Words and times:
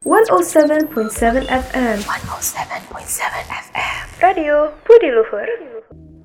107.7 0.00 1.44
FM 1.44 1.96
107.7 2.08 2.96
FM 3.52 4.04
Radio 4.24 4.72
Budi 4.80 5.12
Luhur. 5.12 5.44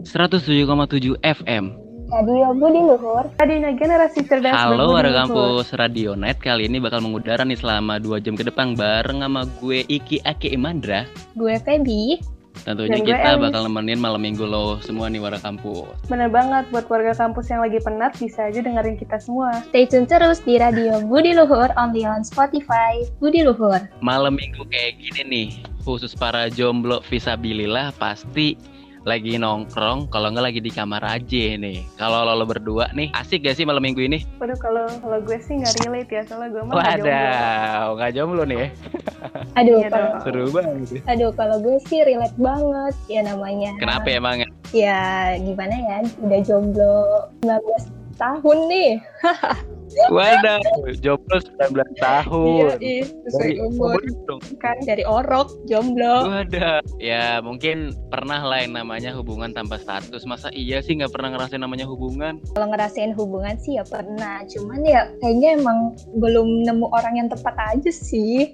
107,7 0.07 1.19
FM 1.19 1.75
Radio 2.07 2.47
Budi 2.55 2.81
Luhur. 2.87 3.27
Radio 3.35 3.69
generasi 3.75 4.23
cerdas 4.31 4.55
Halo 4.55 4.95
warga 4.95 5.27
kampus 5.27 5.75
Radio 5.75 6.15
Net. 6.15 6.39
Kali 6.39 6.71
ini 6.71 6.79
bakal 6.79 7.03
mengudara 7.03 7.43
nih 7.43 7.59
selama 7.59 7.99
2 7.99 8.23
jam 8.23 8.39
ke 8.39 8.47
depan 8.47 8.79
Bareng 8.79 9.19
sama 9.19 9.43
gue 9.59 9.83
Iki 9.83 10.23
Ake 10.23 10.55
Imandra. 10.55 11.03
Gue 11.35 11.59
Feby 11.59 12.23
Tentunya 12.63 13.01
Dan 13.01 13.03
kita 13.03 13.29
bakal 13.41 13.67
nemenin 13.67 13.99
malam 13.99 14.23
minggu 14.23 14.47
lo 14.47 14.79
semua 14.79 15.11
nih 15.11 15.19
warga 15.19 15.43
kampus. 15.43 15.91
Bener 16.07 16.31
banget 16.31 16.69
buat 16.71 16.87
warga 16.87 17.11
kampus 17.11 17.51
yang 17.51 17.59
lagi 17.59 17.83
penat 17.83 18.15
bisa 18.15 18.47
aja 18.47 18.63
dengerin 18.63 18.95
kita 18.95 19.19
semua. 19.19 19.59
Stay 19.67 19.83
tune 19.83 20.07
terus 20.07 20.39
di 20.45 20.55
Radio 20.55 21.03
Budi 21.03 21.35
Luhur 21.35 21.69
Only 21.75 22.07
on 22.07 22.23
Spotify. 22.23 23.03
Budi 23.19 23.43
Luhur. 23.43 23.83
Malam 23.99 24.39
minggu 24.39 24.63
kayak 24.71 25.01
gini 25.01 25.21
nih 25.27 25.47
Khusus 25.85 26.17
para 26.17 26.49
jomblo 26.49 27.05
visabilillah 27.05 27.93
Pasti 28.01 28.57
lagi 29.05 29.37
nongkrong 29.37 30.09
Kalau 30.09 30.33
nggak 30.33 30.45
lagi 30.51 30.59
di 30.59 30.73
kamar 30.73 31.05
aja 31.05 31.45
nih 31.55 31.85
Kalau 31.95 32.25
lo, 32.25 32.33
lo 32.33 32.45
berdua 32.49 32.89
nih 32.91 33.13
Asik 33.13 33.45
gak 33.45 33.55
sih 33.55 33.63
malam 33.63 33.85
minggu 33.85 34.01
ini? 34.01 34.25
Waduh 34.41 34.57
kalau 34.57 34.85
kalau 34.99 35.21
gue 35.21 35.37
sih 35.39 35.61
nggak 35.61 35.85
relate 35.85 36.09
ya 36.11 36.21
soalnya 36.25 36.49
gue 36.51 36.61
mah 36.65 36.73
nggak 36.73 36.97
jomblo. 36.97 37.13
Wadaw, 37.13 37.87
nggak 37.95 38.11
jomblo 38.17 38.43
nih 38.43 38.57
ya 38.57 38.69
Aduh 39.61 39.77
Iya 39.79 39.89
kalau. 39.89 40.11
Seru 40.25 40.43
banget 40.51 40.89
ya. 40.89 41.01
Aduh 41.13 41.31
kalau 41.37 41.57
gue 41.61 41.77
sih 41.87 41.99
relate 42.03 42.37
banget 42.37 42.95
ya 43.07 43.21
namanya 43.23 43.71
Kenapa 43.77 44.07
emang 44.09 44.35
ya? 44.41 44.49
Ya 44.73 44.99
gimana 45.39 45.73
ya 45.77 45.97
Udah 46.19 46.39
jomblo 46.43 46.97
19 47.45 47.94
tahun 48.15 48.57
nih. 48.71 48.91
Wadaw, 50.11 50.59
jomblo 50.99 51.37
19 51.39 52.03
tahun. 52.03 52.57
Iya 52.59 52.75
ih 52.83 53.03
Dari 53.05 53.31
sesuai 53.31 53.53
umur 53.71 54.01
dong. 54.27 54.41
Kan 54.59 54.77
Dari 54.83 55.03
orok 55.07 55.55
jomblo. 55.69 56.27
Wadah, 56.27 56.83
ya 56.99 57.39
mungkin 57.39 57.95
pernah 58.11 58.43
lah 58.43 58.65
yang 58.65 58.75
namanya 58.75 59.15
hubungan 59.15 59.55
tanpa 59.55 59.79
status. 59.79 60.27
Masa 60.27 60.51
iya 60.51 60.83
sih 60.83 60.99
nggak 60.99 61.15
pernah 61.15 61.31
ngerasain 61.37 61.63
namanya 61.63 61.87
hubungan? 61.87 62.43
Kalau 62.57 62.67
ngerasain 62.75 63.15
hubungan 63.15 63.55
sih 63.61 63.79
ya 63.79 63.85
pernah. 63.87 64.43
Cuman 64.51 64.83
ya 64.83 65.07
kayaknya 65.23 65.63
emang 65.63 65.95
belum 66.19 66.67
nemu 66.67 66.91
orang 66.91 67.23
yang 67.23 67.27
tepat 67.31 67.55
aja 67.55 67.91
sih. 67.93 68.51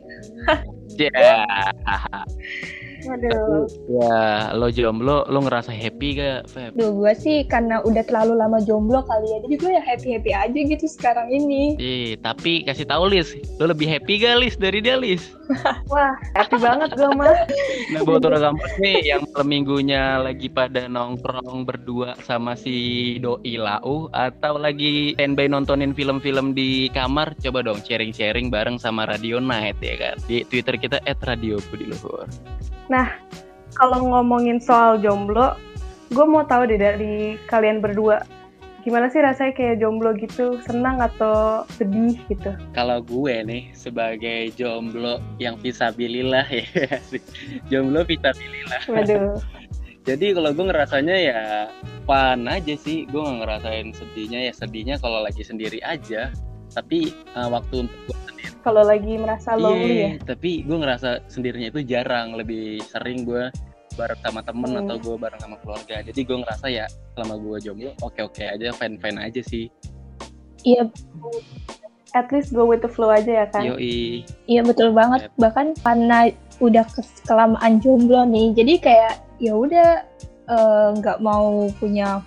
Ya, 1.00 1.10
waduh 3.08 3.66
ya 3.90 4.52
lo 4.54 4.68
jomblo, 4.70 5.26
lo 5.28 5.40
ngerasa 5.42 5.74
happy 5.74 6.20
gak, 6.20 6.50
Feb? 6.52 6.78
Duh 6.78 6.92
gue 6.94 7.14
sih 7.18 7.48
karena 7.48 7.82
udah 7.82 8.04
terlalu 8.06 8.38
lama 8.38 8.60
jomblo 8.62 9.02
kali 9.06 9.28
ya 9.32 9.38
Jadi 9.48 9.56
gue 9.58 9.72
ya 9.72 9.84
happy-happy 9.84 10.32
aja 10.32 10.60
gitu 10.60 10.86
sekarang 10.86 11.28
ini 11.32 11.76
Ih, 11.82 12.10
tapi 12.22 12.64
kasih 12.68 12.86
tahu 12.86 13.12
Lis, 13.12 13.34
lo 13.58 13.70
lebih 13.72 13.90
happy 13.90 14.22
gak 14.22 14.40
Lis 14.42 14.56
dari 14.56 14.80
dia 14.80 14.96
Lis? 14.98 15.34
wah 15.92 16.16
happy 16.38 16.58
banget 16.60 16.96
gue 16.96 17.12
mah 17.12 17.36
Nah 17.92 18.02
buat 18.08 18.24
orang 18.24 18.54
kampus 18.54 18.74
nih 18.80 18.98
yang 19.04 19.22
malam 19.32 19.48
minggunya 19.48 20.04
lagi 20.24 20.48
pada 20.48 20.88
nongkrong 20.88 21.68
berdua 21.68 22.16
sama 22.24 22.56
si 22.56 23.18
Doi 23.20 23.60
Lau 23.60 24.08
atau 24.16 24.56
lagi 24.56 25.14
standby 25.20 25.52
nontonin 25.52 25.92
film-film 25.92 26.56
di 26.56 26.88
kamar, 26.96 27.36
coba 27.44 27.64
dong 27.64 27.84
sharing-sharing 27.84 28.48
bareng 28.48 28.80
sama 28.80 29.08
Radio 29.08 29.38
Night 29.44 29.78
ya 29.84 29.96
kan 30.00 30.16
di 30.26 30.44
Twitter 30.48 30.80
kita 30.80 30.98
@radio_budi_luhur. 31.04 32.26
Kalau 33.76 34.00
ngomongin 34.14 34.58
soal 34.62 34.98
jomblo 34.98 35.58
gue 36.12 36.26
mau 36.28 36.44
tahu 36.44 36.68
deh 36.68 36.80
dari 36.80 37.40
kalian 37.48 37.80
berdua. 37.80 38.22
Gimana 38.82 39.14
sih 39.14 39.22
rasanya 39.22 39.54
kayak 39.54 39.80
jomblo 39.80 40.12
gitu? 40.18 40.58
Senang 40.66 41.00
atau 41.00 41.64
sedih 41.78 42.18
gitu? 42.28 42.52
Kalau 42.74 43.00
gue 43.00 43.46
nih 43.46 43.70
sebagai 43.78 44.52
jomblo 44.58 45.22
yang 45.38 45.56
visabilillah 45.62 46.48
ya, 46.50 46.66
jomblo 47.72 48.04
visabilillah. 48.04 48.84
waduh. 48.90 49.38
Jadi 50.10 50.34
kalau 50.34 50.50
gue 50.50 50.66
ngerasanya 50.66 51.14
ya 51.14 51.42
fun 52.10 52.50
aja 52.50 52.74
sih, 52.74 53.06
gue 53.06 53.22
nggak 53.22 53.38
ngerasain 53.46 53.94
sedihnya. 53.94 54.50
Ya 54.50 54.54
sedihnya 54.58 54.96
kalau 54.98 55.22
lagi 55.22 55.46
sendiri 55.46 55.78
aja. 55.86 56.34
Tapi 56.72 57.12
uh, 57.36 57.50
waktu 57.52 57.84
untuk 57.88 58.00
gue 58.08 58.18
sendiri, 58.32 58.56
kalau 58.64 58.84
lagi 58.88 59.14
merasa 59.20 59.60
lonely 59.60 59.92
ya 59.92 59.92
Iya, 59.92 60.10
tapi 60.24 60.64
gue 60.64 60.78
ngerasa 60.80 61.10
sendirinya 61.28 61.68
itu 61.72 61.82
jarang, 61.84 62.36
lebih 62.40 62.80
sering 62.88 63.28
gue 63.28 63.52
bareng 64.00 64.22
sama 64.24 64.40
temen 64.40 64.72
Hmm. 64.72 64.82
atau 64.88 64.96
gue 65.04 65.16
bareng 65.20 65.42
sama 65.44 65.56
keluarga. 65.60 66.00
Jadi 66.00 66.20
gue 66.24 66.38
ngerasa 66.40 66.66
ya 66.72 66.86
selama 67.16 67.36
gue 67.44 67.58
jomblo 67.60 67.92
oke-oke 68.00 68.44
aja, 68.48 68.72
fine-fine 68.72 69.20
aja 69.20 69.42
sih. 69.44 69.68
Iya 70.64 70.88
at 72.12 72.28
least 72.32 72.52
go 72.52 72.68
with 72.68 72.84
the 72.84 72.92
flow 72.92 73.12
aja 73.12 73.44
ya 73.44 73.48
kan 73.52 73.64
Yoi. 73.64 74.24
Iya 74.48 74.62
betul 74.68 74.92
banget. 74.92 75.32
Bahkan 75.40 75.80
karena 75.84 76.32
udah 76.60 76.86
kelamaan 77.24 77.80
jomblo 77.80 78.28
nih, 78.28 78.52
jadi 78.54 78.74
kayak 78.80 79.14
ya 79.42 79.54
udah 79.56 79.90
eh, 80.52 80.88
nggak 81.00 81.18
mau 81.24 81.72
punya 81.80 82.20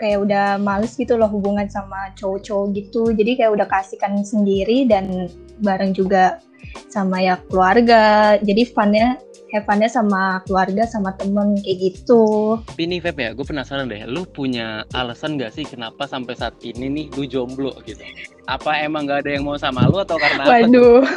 kayak 0.00 0.24
udah 0.24 0.56
males 0.56 0.96
gitu 0.96 1.20
loh 1.20 1.28
hubungan 1.28 1.68
sama 1.68 2.10
cowok-cowok 2.16 2.66
gitu. 2.72 3.12
Jadi 3.12 3.36
kayak 3.36 3.52
udah 3.54 3.66
kasihkan 3.68 4.24
sendiri 4.24 4.88
dan 4.88 5.28
bareng 5.60 5.92
juga 5.92 6.40
sama 6.88 7.20
ya 7.20 7.36
keluarga. 7.52 8.34
Jadi 8.40 8.64
funnya 8.72 9.20
have 9.52 9.66
funnya 9.66 9.90
sama 9.90 10.40
keluarga 10.46 10.86
sama 10.88 11.12
temen 11.20 11.58
kayak 11.60 11.78
gitu. 11.92 12.56
Tapi 12.70 12.86
nih 12.86 12.98
Feb 13.02 13.18
ya, 13.18 13.30
gue 13.34 13.44
penasaran 13.44 13.90
deh, 13.90 14.06
lu 14.06 14.22
punya 14.24 14.86
alasan 14.94 15.36
gak 15.36 15.52
sih 15.52 15.66
kenapa 15.66 16.06
sampai 16.06 16.38
saat 16.38 16.54
ini 16.62 16.86
nih 16.86 17.06
lu 17.18 17.26
jomblo 17.26 17.74
gitu? 17.82 18.00
Apa 18.46 18.80
emang 18.80 19.10
gak 19.10 19.26
ada 19.26 19.30
yang 19.36 19.44
mau 19.44 19.58
sama 19.58 19.90
lu 19.90 19.98
atau 19.98 20.16
karena 20.16 20.46
apa? 20.46 20.50
Waduh. 20.64 21.02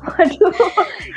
waduh 0.00 0.54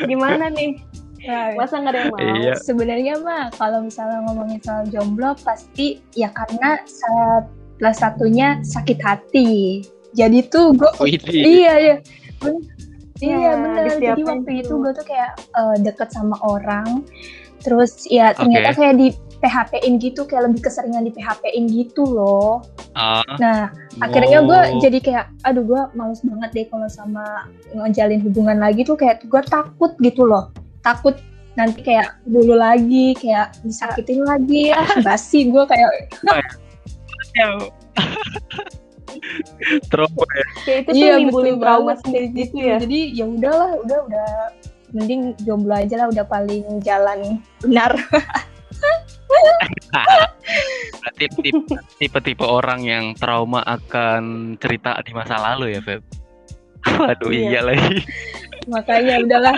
gimana 0.06 0.52
nih 0.52 0.76
Nah, 1.24 1.56
masa 1.56 1.80
nggak 1.80 1.94
ada 1.96 2.00
yang 2.04 2.12
mau 2.12 2.20
Iya. 2.20 2.54
Sebenarnya 2.60 3.14
mah 3.24 3.44
kalau 3.56 3.80
misalnya 3.84 4.20
ngomongin 4.28 4.60
soal 4.60 4.84
jomblo 4.92 5.32
pasti 5.40 6.04
ya 6.14 6.28
karena 6.36 6.84
salah 6.84 7.96
satunya 7.96 8.60
sakit 8.62 9.00
hati. 9.00 9.84
Jadi 10.14 10.46
tuh 10.52 10.76
gue 10.78 10.92
Widih. 11.02 11.42
iya 11.42 11.74
iya 11.80 11.96
Ben- 12.44 12.64
Iya, 13.24 13.38
iya 13.40 13.52
bener. 13.56 13.84
Jadi 14.04 14.22
waktu 14.28 14.52
itu 14.68 14.74
gue 14.84 14.92
tuh 14.92 15.06
kayak 15.08 15.32
eh, 15.40 15.76
deket 15.80 16.12
sama 16.12 16.36
orang, 16.44 17.08
terus 17.64 18.04
ya 18.12 18.36
ternyata 18.36 18.76
kayak 18.76 18.96
di 19.00 19.08
PHP-in 19.40 19.96
gitu, 20.00 20.28
kayak 20.28 20.52
lebih 20.52 20.60
keseringan 20.68 21.08
di 21.08 21.12
PHP-in 21.16 21.72
gitu 21.72 22.04
loh. 22.04 22.60
Ah, 22.96 23.24
Nah 23.40 23.72
akhirnya 24.04 24.44
gue 24.44 24.60
oh. 24.76 24.80
jadi 24.84 25.00
kayak, 25.00 25.26
aduh 25.48 25.64
gue 25.64 25.82
males 25.96 26.20
banget 26.20 26.50
deh 26.52 26.66
kalau 26.68 26.88
sama 26.92 27.48
ngejalin 27.72 28.20
hubungan 28.28 28.60
lagi 28.60 28.84
tuh 28.84 29.00
kayak 29.00 29.24
gue 29.24 29.42
takut 29.48 29.96
gitu 30.04 30.28
loh, 30.28 30.52
takut 30.84 31.16
nanti 31.54 31.80
kayak 31.86 32.18
dulu 32.26 32.58
lagi 32.58 33.14
kayak 33.16 33.54
disakitin 33.62 34.26
lagi 34.26 34.74
ah 34.74 34.90
basi 35.02 35.48
gue 35.50 35.64
kayak 35.66 35.90
Trauma 39.90 40.26
ya. 40.34 40.44
kayak 40.66 40.80
itu 40.84 40.90
tuh 40.90 40.98
iya 40.98 41.14
nimbulin 41.22 41.56
betul 41.56 41.62
trauma 41.64 41.82
banget 41.94 41.98
sendiri 42.04 42.28
kayak 42.28 42.38
gitu 42.42 42.56
ya 42.58 42.76
jadi 42.82 43.00
ya 43.14 43.26
udahlah 43.30 43.70
udah 43.86 44.00
udah 44.10 44.30
mending 44.94 45.22
jomblo 45.46 45.74
aja 45.74 45.96
lah 45.98 46.08
udah 46.10 46.26
paling 46.26 46.66
jalan 46.82 47.20
benar 47.62 47.94
Berarti 51.04 51.26
tipe-tipe 52.00 52.46
orang 52.46 52.82
yang 52.84 53.06
trauma 53.14 53.62
akan 53.64 54.56
cerita 54.58 54.98
di 55.04 55.12
masa 55.14 55.38
lalu 55.38 55.78
ya, 55.78 55.82
Feb? 55.84 56.02
Waduh, 57.00 57.30
Iya. 57.32 57.50
iya 57.50 57.62
lagi. 57.64 57.98
makanya 58.64 59.20
udahlah 59.20 59.56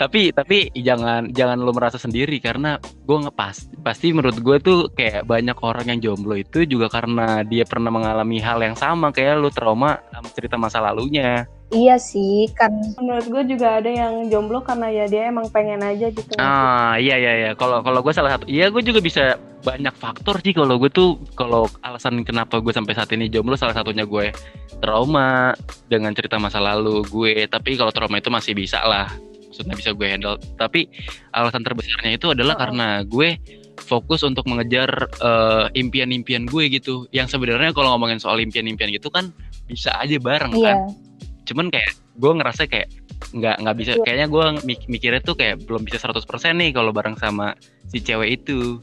tapi 0.00 0.32
tapi 0.32 0.72
jangan 0.72 1.28
jangan 1.32 1.60
lu 1.60 1.72
merasa 1.76 2.00
sendiri 2.00 2.40
karena 2.40 2.80
gue 2.80 3.18
ngepas 3.20 3.68
pasti 3.84 4.16
menurut 4.16 4.40
gue 4.40 4.56
tuh 4.60 4.78
kayak 4.96 5.28
banyak 5.28 5.56
orang 5.60 5.86
yang 5.92 6.00
jomblo 6.00 6.36
itu 6.40 6.64
juga 6.64 6.88
karena 6.88 7.44
dia 7.44 7.68
pernah 7.68 7.92
mengalami 7.92 8.40
hal 8.40 8.60
yang 8.64 8.76
sama 8.76 9.12
kayak 9.12 9.36
lu 9.36 9.52
trauma 9.52 10.00
sama 10.08 10.28
cerita 10.32 10.56
masa 10.56 10.80
lalunya 10.80 11.44
iya 11.70 11.96
sih 11.96 12.50
kan. 12.54 12.70
Menurut 12.98 13.26
gue 13.30 13.42
juga 13.56 13.78
ada 13.78 13.90
yang 13.90 14.26
jomblo 14.26 14.62
karena 14.62 14.90
ya 14.90 15.04
dia 15.06 15.30
emang 15.30 15.46
pengen 15.50 15.82
aja 15.82 16.10
gitu. 16.10 16.34
Ah 16.38 16.98
iya 16.98 17.16
iya 17.16 17.32
iya. 17.38 17.50
Kalau 17.54 17.82
kalau 17.82 18.02
gue 18.02 18.12
salah 18.14 18.36
satu 18.36 18.46
iya 18.50 18.68
gue 18.70 18.82
juga 18.82 18.98
bisa 18.98 19.38
banyak 19.60 19.92
faktor 19.96 20.40
sih 20.40 20.56
kalau 20.56 20.80
gue 20.80 20.88
tuh 20.88 21.20
kalau 21.36 21.68
alasan 21.84 22.24
kenapa 22.24 22.58
gue 22.58 22.72
sampai 22.72 22.96
saat 22.96 23.12
ini 23.12 23.28
jomblo 23.28 23.54
salah 23.60 23.76
satunya 23.76 24.08
gue 24.08 24.32
trauma 24.80 25.52
dengan 25.86 26.10
cerita 26.16 26.36
masa 26.42 26.58
lalu 26.58 27.06
gue. 27.06 27.46
Tapi 27.46 27.78
kalau 27.78 27.94
trauma 27.94 28.18
itu 28.18 28.30
masih 28.30 28.52
bisa 28.58 28.82
lah. 28.82 29.06
Maksudnya 29.50 29.74
bisa 29.78 29.90
gue 29.94 30.06
handle. 30.06 30.38
Tapi 30.58 30.90
alasan 31.34 31.62
terbesarnya 31.62 32.18
itu 32.18 32.30
adalah 32.34 32.54
Oh. 32.58 32.60
karena 32.66 32.88
gue 33.06 33.38
fokus 33.80 34.22
untuk 34.26 34.44
mengejar 34.50 34.90
eh, 35.22 35.66
impian-impian 35.78 36.46
gue 36.50 36.66
gitu. 36.70 37.06
Yang 37.14 37.38
sebenarnya 37.38 37.70
kalau 37.70 37.94
ngomongin 37.94 38.18
soal 38.18 38.38
impian-impian 38.42 38.90
gitu 38.90 39.10
kan 39.10 39.30
bisa 39.70 39.94
aja 40.02 40.18
bareng 40.18 40.50
kan. 40.50 40.58
iya 40.58 41.09
cuman 41.44 41.68
kayak 41.68 41.90
gue 42.16 42.32
ngerasa 42.36 42.62
kayak 42.66 42.88
nggak 43.30 43.56
nggak 43.62 43.76
bisa 43.76 43.92
Iya. 43.96 44.02
kayaknya 44.04 44.26
gue 44.26 44.44
mik- 44.64 44.88
mikirnya 44.88 45.20
tuh 45.22 45.36
kayak 45.36 45.62
belum 45.64 45.84
bisa 45.84 46.00
100% 46.00 46.24
nih 46.56 46.70
kalau 46.72 46.90
bareng 46.90 47.16
sama 47.16 47.54
si 47.88 48.00
cewek 48.00 48.42
itu 48.42 48.80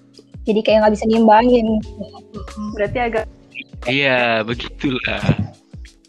jadi 0.48 0.60
kayak 0.64 0.78
nggak 0.86 0.94
bisa 0.96 1.06
ngimbangin 1.10 1.68
berarti 2.78 3.00
agak 3.02 3.26
iya 3.90 4.42
begitulah 4.46 5.22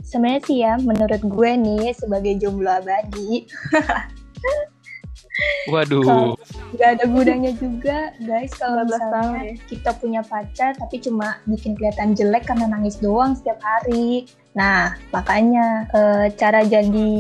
sebenarnya 0.05 0.41
sih 0.47 0.59
ya 0.63 0.73
menurut 0.81 1.21
gue 1.21 1.51
nih 1.57 1.93
sebagai 1.93 2.39
jomblo 2.39 2.71
abadi 2.71 3.45
Waduh. 5.71 6.35
nggak 6.75 6.89
ada 6.99 7.05
gunanya 7.07 7.53
juga 7.55 8.11
guys 8.27 8.51
kalau 8.59 8.83
19 8.83 8.91
tahun 8.91 9.07
misalnya 9.07 9.45
ya. 9.55 9.55
kita 9.71 9.91
punya 10.01 10.21
pacar 10.27 10.71
tapi 10.75 10.97
cuma 10.99 11.39
bikin 11.47 11.79
kelihatan 11.79 12.17
jelek 12.19 12.43
karena 12.49 12.67
nangis 12.67 12.99
doang 12.99 13.39
setiap 13.39 13.61
hari 13.63 14.27
nah 14.57 14.97
makanya 15.15 15.87
eh, 15.93 16.27
cara 16.35 16.65
jadi 16.65 17.11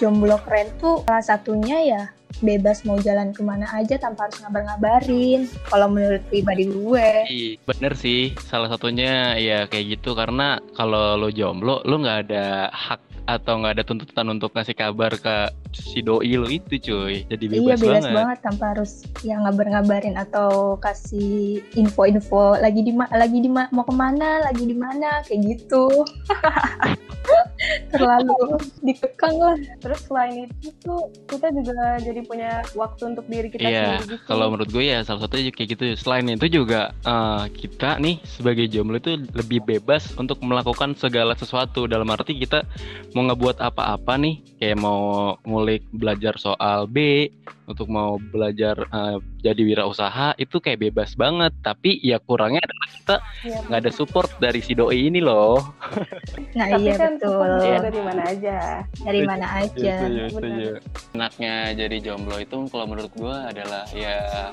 jomblo 0.00 0.40
keren 0.42 0.68
tuh 0.80 1.04
salah 1.06 1.24
satunya 1.24 1.78
ya 1.84 2.02
bebas 2.40 2.86
mau 2.88 2.96
jalan 2.96 3.36
ke 3.36 3.42
mana 3.44 3.68
aja 3.74 4.00
tanpa 4.00 4.26
harus 4.26 4.40
ngabar-ngabarin 4.40 5.44
kalau 5.68 5.92
menurut 5.92 6.22
pribadi 6.32 6.70
gue. 6.70 7.08
Ih, 7.28 7.52
Bener 7.68 7.92
sih, 7.98 8.32
salah 8.48 8.70
satunya 8.72 9.36
ya 9.36 9.68
kayak 9.68 10.00
gitu 10.00 10.16
karena 10.16 10.62
kalau 10.72 11.20
lo 11.20 11.28
jomblo, 11.28 11.84
lo 11.84 11.94
nggak 12.00 12.18
ada 12.30 12.72
hak 12.72 13.00
atau 13.28 13.62
nggak 13.62 13.74
ada 13.78 13.84
tuntutan 13.86 14.26
untuk 14.32 14.50
ngasih 14.56 14.74
kabar 14.74 15.12
ke 15.14 15.36
si 15.72 16.00
doi 16.00 16.34
lo 16.34 16.46
itu 16.46 16.76
cuy. 16.76 17.22
Jadi 17.24 17.44
iya 17.46 17.54
bebas, 17.72 17.78
bebas 17.78 18.02
banget. 18.02 18.14
banget. 18.14 18.38
tanpa 18.40 18.64
harus 18.70 18.90
yang 19.20 19.40
ngabar-ngabarin 19.42 20.16
atau 20.16 20.50
kasih 20.76 21.30
info-info 21.74 22.56
lagi 22.56 22.80
di 22.80 22.92
lagi 22.92 23.38
di 23.38 23.48
ma- 23.48 23.70
mau 23.70 23.82
ke 23.82 23.92
mana 23.92 24.42
lagi 24.42 24.64
di 24.64 24.74
mana 24.74 25.22
kayak 25.22 25.40
gitu 25.48 25.86
terlalu 27.92 28.34
dikekang 28.80 29.36
lah 29.36 29.56
Terus 29.78 30.00
selain 30.02 30.48
itu 30.50 30.70
tuh 30.80 31.00
kita 31.26 31.52
juga 31.52 32.00
jadi 32.00 32.20
punya 32.22 32.50
waktu 32.72 33.02
untuk 33.06 33.26
diri 33.26 33.48
kita 33.48 33.62
Iya, 33.62 33.84
sendiri 34.00 34.16
gitu. 34.16 34.24
kalau 34.26 34.48
menurut 34.48 34.70
gue 34.70 34.84
ya 34.86 34.98
salah 35.00 35.20
satunya 35.22 35.50
kayak 35.50 35.68
gitu. 35.70 35.84
Selain 35.94 36.24
itu 36.26 36.46
juga 36.50 36.96
eh, 36.96 37.44
kita 37.52 37.98
nih 37.98 38.18
sebagai 38.24 38.66
jomblo 38.66 38.96
itu 38.96 39.14
lebih 39.30 39.60
bebas 39.62 40.16
untuk 40.16 40.40
melakukan 40.40 40.96
segala 40.96 41.34
sesuatu. 41.34 41.84
Dalam 41.84 42.08
arti 42.08 42.34
kita 42.34 42.64
mau 43.12 43.24
ngebuat 43.24 43.60
apa-apa 43.60 44.16
nih, 44.16 44.34
kayak 44.56 44.78
mau 44.78 45.36
ngulik 45.60 45.84
belajar 45.92 46.40
soal 46.40 46.88
B, 46.88 47.28
untuk 47.68 47.92
mau 47.92 48.16
belajar 48.16 48.80
eh, 48.80 49.20
jadi 49.44 49.60
wirausaha 49.60 50.32
itu 50.40 50.56
kayak 50.56 50.88
bebas 50.88 51.12
banget. 51.14 51.52
Tapi 51.60 52.00
ya 52.00 52.16
kurangnya 52.16 52.64
adalah 52.64 52.88
kita 52.88 53.16
Iya, 53.44 53.58
nggak 53.68 53.80
ada 53.84 53.92
support 53.92 54.30
dari 54.40 54.64
si 54.64 54.72
doi 54.72 55.12
ini 55.12 55.20
loh. 55.20 55.60
nah 56.58 56.66
Tapi 56.72 56.80
iya 56.88 56.94
kan 56.96 57.12
betul 57.20 57.44
Iya. 57.60 57.78
dari 57.84 58.00
mana 58.00 58.22
aja. 58.24 58.58
dari 59.04 59.20
mana 59.20 59.46
aja 59.60 59.94
benar. 60.32 60.80
Enaknya 61.12 61.54
jadi 61.76 61.96
jomblo 62.00 62.36
itu 62.40 62.56
kalau 62.72 62.88
menurut 62.88 63.12
gue 63.12 63.36
adalah 63.36 63.84
ya 63.92 64.48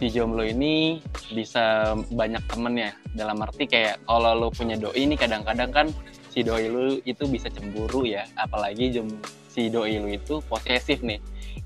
si 0.00 0.08
jomblo 0.08 0.40
ini 0.40 1.04
bisa 1.36 1.92
banyak 2.08 2.40
temen 2.48 2.80
ya 2.80 2.90
dalam 3.12 3.36
arti 3.44 3.68
kayak 3.68 4.00
kalau 4.08 4.32
lu 4.32 4.48
punya 4.48 4.80
doi 4.80 4.96
ini 4.96 5.12
kadang-kadang 5.20 5.68
kan 5.68 5.86
si 6.30 6.40
doi 6.40 6.70
lu 6.70 6.96
itu 7.04 7.26
bisa 7.26 7.50
cemburu 7.50 8.06
ya 8.06 8.22
apalagi 8.38 8.94
jem, 8.94 9.10
si 9.50 9.66
doi 9.66 9.98
lu 9.98 10.08
itu 10.08 10.38
posesif 10.46 11.02
nih 11.02 11.18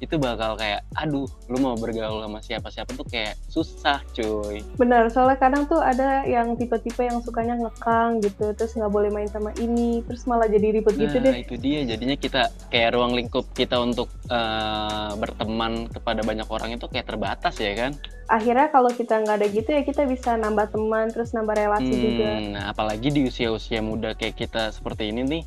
itu 0.02 0.18
bakal 0.18 0.58
kayak 0.58 0.82
aduh 0.98 1.28
lu 1.46 1.56
mau 1.60 1.78
bergaul 1.78 2.18
sama 2.24 2.40
siapa-siapa 2.42 2.90
tuh 2.98 3.06
kayak 3.06 3.38
susah 3.46 4.02
cuy 4.12 4.60
Benar, 4.74 5.06
soalnya 5.12 5.38
kadang 5.38 5.64
tuh 5.70 5.78
ada 5.78 6.26
yang 6.26 6.58
tipe-tipe 6.58 6.98
yang 6.98 7.22
sukanya 7.22 7.54
ngekang 7.56 8.18
gitu, 8.20 8.52
terus 8.58 8.74
nggak 8.74 8.90
boleh 8.90 9.08
main 9.14 9.30
sama 9.30 9.54
ini, 9.62 10.02
terus 10.02 10.26
malah 10.26 10.50
jadi 10.50 10.80
ribet 10.80 10.98
gitu 10.98 11.16
nah 11.22 11.30
deh. 11.30 11.46
itu 11.46 11.54
dia 11.60 11.86
jadinya 11.86 12.16
kita 12.18 12.42
kayak 12.74 12.90
ruang 12.96 13.14
lingkup 13.14 13.46
kita 13.54 13.78
untuk 13.78 14.10
eh, 14.28 15.10
berteman 15.14 15.86
kepada 15.88 16.26
banyak 16.26 16.48
orang 16.50 16.74
itu 16.74 16.86
kayak 16.90 17.06
terbatas 17.08 17.54
ya 17.60 17.72
kan 17.78 17.94
Akhirnya 18.24 18.72
kalau 18.72 18.88
kita 18.88 19.20
nggak 19.20 19.36
ada 19.36 19.46
gitu 19.52 19.68
ya 19.68 19.84
kita 19.84 20.08
bisa 20.08 20.32
nambah 20.40 20.72
teman, 20.72 21.12
terus 21.12 21.36
nambah 21.36 21.60
relasi 21.60 21.92
juga. 21.92 22.40
Hmm, 22.40 22.56
Nah, 22.56 22.72
apalagi 22.72 23.12
di 23.12 23.28
usia-usia 23.28 23.84
muda 23.84 24.16
kayak 24.16 24.40
kita 24.40 24.72
seperti 24.72 25.12
ini 25.12 25.28
nih, 25.28 25.42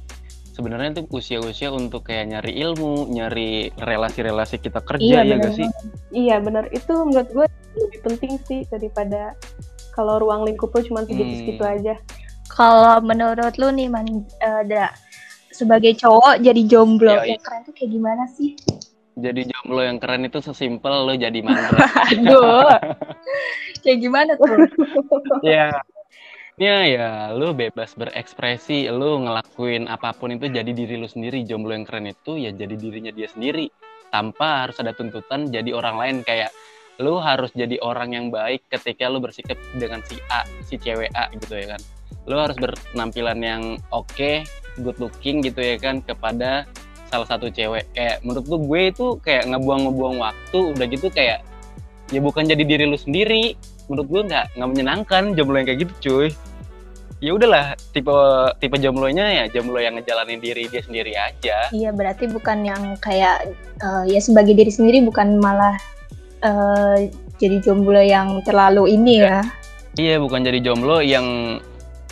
sebenarnya 0.58 0.90
itu 0.92 1.04
usia-usia 1.08 1.70
untuk 1.70 2.02
kayak 2.04 2.26
nyari 2.28 2.58
ilmu, 2.58 3.06
nyari 3.08 3.70
relasi-relasi 3.72 4.58
kita 4.58 4.82
kerja 4.82 5.06
Iya, 5.06 5.20
ya 5.20 5.30
bener 5.30 5.40
gak 5.40 5.54
sih? 5.54 5.68
Iya 6.12 6.36
benar, 6.40 6.64
itu 6.72 6.94
menurut 6.98 7.30
gue 7.30 7.46
lebih 7.78 8.00
penting 8.02 8.32
sih 8.42 8.66
daripada 8.66 9.38
kalau 9.94 10.18
ruang 10.18 10.42
lingkup 10.44 10.70
lo 10.70 10.82
cuma 10.82 11.02
segitu-segitu 11.04 11.62
Hmm. 11.62 11.76
aja. 11.76 11.96
kalau 12.48 12.98
menurut 13.00 13.54
lu 13.56 13.70
nih 13.70 13.86
man 13.86 14.08
eh, 14.40 14.64
Da, 14.66 14.90
sebagai 15.48 15.94
cowok 15.96 16.42
jadi 16.42 16.62
jomblo 16.66 17.14
Yoi. 17.16 17.30
yang 17.32 17.42
keren 17.42 17.62
tuh 17.62 17.74
kayak 17.74 17.92
gimana 17.92 18.24
sih 18.28 18.58
Jadi 19.16 19.46
jomblo 19.46 19.82
yang 19.82 19.98
keren 19.98 20.22
itu 20.24 20.38
sesimpel 20.40 21.04
lo 21.04 21.14
jadi 21.14 21.38
mandra. 21.46 21.78
aduh 22.08 22.70
kayak 23.80 23.98
gimana 24.00 24.34
tuh 24.36 24.50
ya. 25.44 25.70
Ya 26.58 26.82
ya, 26.90 27.38
lu 27.38 27.54
bebas 27.54 27.94
berekspresi, 27.94 28.90
lu 28.90 29.22
ngelakuin 29.22 29.86
apa 29.86 30.10
pun 30.10 30.34
itu 30.34 30.50
jadi 30.50 30.66
diri 30.74 30.98
lu 30.98 31.06
sendiri. 31.06 31.46
Jomblo 31.46 31.78
yang 31.78 31.86
keren 31.86 32.10
itu 32.10 32.34
ya 32.34 32.50
jadi 32.50 32.74
dirinya 32.74 33.14
dia 33.14 33.30
sendiri 33.30 33.70
tanpa 34.10 34.66
harus 34.66 34.82
ada 34.82 34.90
tuntutan 34.90 35.54
jadi 35.54 35.70
orang 35.78 36.02
lain 36.02 36.16
kayak 36.26 36.50
lu 36.98 37.22
harus 37.22 37.54
jadi 37.54 37.78
orang 37.86 38.18
yang 38.18 38.26
baik 38.34 38.66
ketika 38.74 39.06
lu 39.06 39.22
bersikap 39.22 39.54
dengan 39.78 40.02
si 40.10 40.18
A, 40.34 40.50
si 40.66 40.82
cewek 40.82 41.14
A 41.14 41.30
gitu 41.38 41.62
ya 41.62 41.78
kan. 41.78 41.82
Lu 42.26 42.42
harus 42.42 42.58
berpenampilan 42.58 43.38
yang 43.38 43.78
oke, 43.94 44.42
good 44.82 44.98
looking 44.98 45.46
gitu 45.46 45.62
ya 45.62 45.78
kan 45.78 46.02
kepada 46.02 46.66
salah 47.14 47.30
satu 47.30 47.54
cewek. 47.54 47.86
Kayak 47.94 48.26
menurut 48.26 48.50
lu 48.50 48.58
gue 48.66 48.82
itu 48.90 49.06
kayak 49.22 49.46
ngebuang-ngebuang 49.46 50.18
waktu 50.26 50.74
udah 50.74 50.86
gitu 50.90 51.14
kayak 51.14 51.46
ya 52.10 52.18
bukan 52.18 52.50
jadi 52.50 52.66
diri 52.66 52.90
lu 52.90 52.98
sendiri. 52.98 53.54
Menurut 53.94 54.10
gue 54.10 54.22
nggak 54.34 54.58
nggak 54.58 54.70
menyenangkan 54.74 55.24
jomblo 55.38 55.62
yang 55.62 55.70
kayak 55.70 55.86
gitu 55.86 55.94
cuy 56.02 56.28
ya 57.18 57.34
udahlah 57.34 57.74
tipe 57.94 58.14
tipe 58.62 58.78
jomblonya 58.78 59.26
ya 59.26 59.44
jomblo 59.50 59.82
yang 59.82 59.98
ngejalanin 59.98 60.38
diri 60.38 60.70
dia 60.70 60.82
sendiri 60.86 61.18
aja. 61.18 61.70
Iya 61.74 61.90
berarti 61.90 62.30
bukan 62.30 62.62
yang 62.62 62.84
kayak 63.02 63.50
eh, 63.82 64.04
ya 64.10 64.20
sebagai 64.22 64.54
diri 64.54 64.70
sendiri 64.70 65.02
bukan 65.02 65.42
malah 65.42 65.76
eh, 66.46 67.10
jadi 67.42 67.58
jomblo 67.66 68.02
yang 68.02 68.42
terlalu 68.46 68.94
ini 68.94 69.26
ya. 69.26 69.42
Iya 69.98 70.22
bukan 70.22 70.46
jadi 70.46 70.62
jomblo 70.62 71.02
yang 71.02 71.58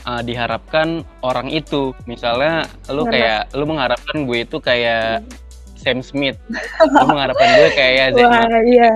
uh, 0.10 0.22
diharapkan 0.22 1.06
orang 1.26 1.54
itu. 1.54 1.94
Misalnya 2.10 2.66
lu 2.90 3.06
kayak 3.06 3.52
lu 3.58 3.66
mengharapkan 3.70 4.26
gue 4.26 4.42
itu 4.42 4.58
kayak 4.58 5.26
Sam 5.78 6.02
Smith. 6.02 6.38
Lu 6.82 7.06
mengharapkan 7.10 7.46
gue 7.62 7.70
kayak 7.78 8.18
Efron, 8.18 8.50
iya. 8.74 8.92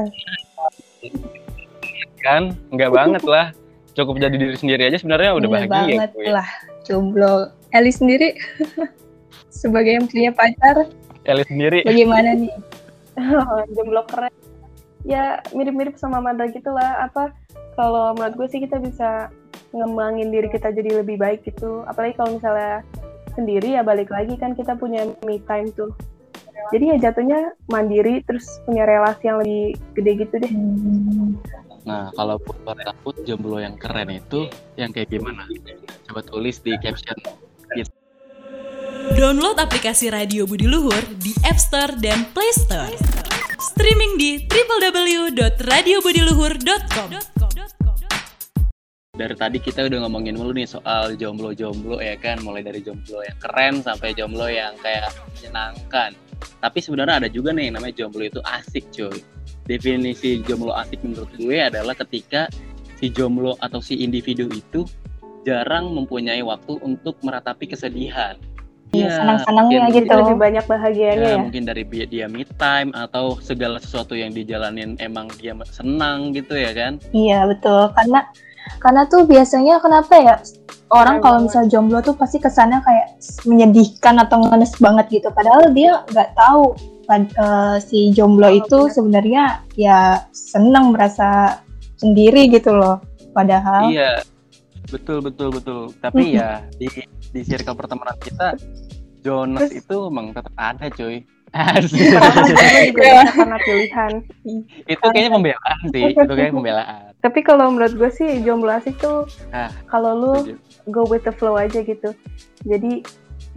Kan? 2.25 2.57
Nggak 2.73 2.91
banget 2.93 3.23
lah 3.29 3.53
cukup 3.97 4.21
jadi 4.21 4.35
diri 4.35 4.55
sendiri 4.57 4.81
aja 4.89 4.97
sebenarnya 5.01 5.37
udah 5.37 5.49
Bener 5.49 5.67
bahagia 5.69 5.95
banget 5.97 6.11
gue 6.15 6.31
lah 6.31 6.49
jomblo 6.85 7.49
Eli 7.69 7.91
sendiri 7.93 8.33
sebagai 9.61 9.91
yang 9.97 10.05
punya 10.09 10.31
pacar 10.33 10.89
Ellie 11.27 11.45
sendiri 11.45 11.85
bagaimana 11.85 12.33
nih 12.33 12.53
jomblo 13.75 14.01
keren. 14.07 14.33
Ya 15.07 15.39
mirip-mirip 15.55 15.95
sama 15.95 16.19
Mandra 16.19 16.51
gitu 16.51 16.71
lah. 16.71 17.07
Apa 17.07 17.31
kalau 17.79 18.15
menurut 18.15 18.35
gue 18.35 18.47
sih 18.51 18.59
kita 18.63 18.79
bisa 18.79 19.31
ngembangin 19.71 20.33
diri 20.33 20.49
kita 20.51 20.71
jadi 20.75 21.03
lebih 21.03 21.19
baik 21.19 21.45
gitu. 21.47 21.83
Apalagi 21.87 22.19
kalau 22.19 22.35
misalnya 22.35 22.83
sendiri 23.37 23.79
ya 23.79 23.81
balik 23.85 24.11
lagi 24.11 24.35
kan 24.35 24.57
kita 24.57 24.75
punya 24.75 25.07
me 25.23 25.39
time 25.47 25.71
tuh. 25.71 25.93
Jadi 26.75 26.91
ya 26.91 27.09
jatuhnya 27.09 27.55
mandiri 27.71 28.19
terus 28.27 28.59
punya 28.67 28.83
relasi 28.83 29.23
yang 29.31 29.39
lebih 29.39 29.79
gede 29.95 30.11
gitu 30.27 30.35
deh. 30.43 30.53
Nah 31.89 32.13
kalau 32.13 32.37
buat 32.37 32.77
takut 32.85 33.17
jomblo 33.25 33.57
yang 33.57 33.73
keren 33.73 34.13
itu 34.13 34.45
yang 34.77 34.93
kayak 34.93 35.09
gimana? 35.09 35.49
Coba 36.05 36.21
tulis 36.21 36.61
di 36.61 36.77
caption. 36.77 37.17
Download 39.17 39.57
aplikasi 39.57 40.13
Radio 40.13 40.45
Budi 40.45 40.69
Luhur 40.69 41.01
di 41.17 41.33
App 41.41 41.57
Store 41.57 41.97
dan 41.97 42.29
Play 42.29 42.53
Store. 42.53 42.93
Streaming 43.57 44.21
di 44.21 44.45
www.radiobudiluhur.com. 44.45 47.09
dari 49.19 49.35
tadi 49.35 49.59
kita 49.59 49.91
udah 49.91 50.07
ngomongin 50.07 50.39
mulu 50.39 50.55
nih 50.55 50.63
soal 50.63 51.19
jomblo-jomblo 51.19 51.99
ya 51.99 52.15
kan? 52.15 52.39
Mulai 52.39 52.63
dari 52.63 52.79
jomblo 52.79 53.19
yang 53.19 53.35
keren 53.41 53.83
sampai 53.83 54.15
jomblo 54.15 54.47
yang 54.47 54.79
kayak 54.79 55.11
menyenangkan. 55.35 56.15
Tapi 56.63 56.79
sebenarnya 56.79 57.25
ada 57.25 57.27
juga 57.27 57.51
nih 57.51 57.67
namanya 57.73 57.99
jomblo 57.99 58.23
itu 58.23 58.39
asik 58.45 58.87
cuy 58.95 59.19
definisi 59.69 60.41
jomblo 60.41 60.73
asik 60.73 61.05
menurut 61.05 61.29
gue 61.37 61.61
adalah 61.61 61.93
ketika 61.93 62.49
si 62.97 63.13
jomblo 63.13 63.53
atau 63.61 63.77
si 63.77 64.01
individu 64.01 64.49
itu 64.49 64.81
jarang 65.45 65.93
mempunyai 65.93 66.41
waktu 66.41 66.81
untuk 66.81 67.21
meratapi 67.21 67.69
kesedihan. 67.69 68.35
Iya, 68.89 69.21
senang-senangnya 69.21 69.85
mungkin- 69.85 70.01
gitu. 70.01 70.09
Itu 70.09 70.17
lebih 70.25 70.37
banyak 70.41 70.65
bahagianya 70.65 71.21
Ya, 71.21 71.33
ya. 71.37 71.37
mungkin 71.37 71.61
dari 71.61 71.85
dia 71.85 72.25
me 72.25 72.41
time 72.57 72.89
atau 72.97 73.37
segala 73.37 73.77
sesuatu 73.77 74.17
yang 74.17 74.33
dijalanin 74.33 74.97
emang 74.97 75.29
dia 75.37 75.53
senang 75.69 76.33
gitu 76.33 76.57
ya 76.57 76.73
kan? 76.73 76.97
Iya 77.13 77.45
betul. 77.45 77.93
Karena 77.93 78.25
karena 78.81 79.05
tuh 79.05 79.29
biasanya 79.29 79.77
kenapa 79.77 80.13
ya 80.17 80.35
orang 80.89 81.21
kalau 81.21 81.45
misal 81.45 81.69
jomblo 81.69 82.01
tuh 82.01 82.17
pasti 82.17 82.41
kesannya 82.41 82.81
kayak 82.81 83.13
menyedihkan 83.45 84.17
atau 84.17 84.41
ngenes 84.41 84.73
banget 84.81 85.21
gitu. 85.21 85.29
Padahal 85.37 85.69
dia 85.69 86.01
nggak 86.09 86.33
tahu 86.33 86.73
pad- 87.09 87.33
eh, 87.33 87.77
si 87.81 88.13
jomblo 88.13 88.45
Oh, 88.45 88.53
itu 88.53 88.77
benar. 88.79 88.93
sebenarnya 88.93 89.43
ya 89.73 89.99
senang 90.29 90.93
merasa 90.93 91.57
sendiri 91.95 92.47
gitu 92.47 92.69
loh 92.71 93.01
padahal 93.31 93.89
Iya, 93.89 94.21
betul 94.87 95.19
betul 95.19 95.49
betul. 95.51 95.81
Tapi 95.97 96.37
ya 96.37 96.61
di 96.75 96.85
di 97.27 97.41
circle 97.41 97.73
pertemanan 97.73 98.13
kita 98.19 98.53
Jonas 99.19 99.67
Terus- 99.67 99.81
itu 99.81 99.97
emang 100.05 100.31
tetap 100.31 100.53
ada 100.55 100.85
cuy 100.87 101.25
Asik. 101.49 101.89
Juga 101.89 102.21
bisa 102.93 103.33
karena 103.33 103.57
pilihan. 103.59 104.13
itu 104.85 105.01
kayaknya 105.03 105.31
pembelaan 105.33 105.79
sih 105.89 106.03
itu 106.07 106.21
kayaknya 106.29 106.53
pembelaan 106.53 107.09
Tapi 107.19 107.39
kalau 107.41 107.65
menurut 107.67 107.93
gue 107.95 108.11
sih 108.11 108.37
jomblo 108.39 108.69
asik 108.69 108.95
tuh 108.95 109.25
Ah, 109.49 109.73
kalau 109.85 110.13
lu 110.13 110.33
Setuju. 110.45 110.55
go 110.87 111.03
with 111.03 111.25
the 111.25 111.33
flow 111.33 111.57
aja 111.57 111.81
gitu. 111.81 112.13
Jadi 112.63 113.01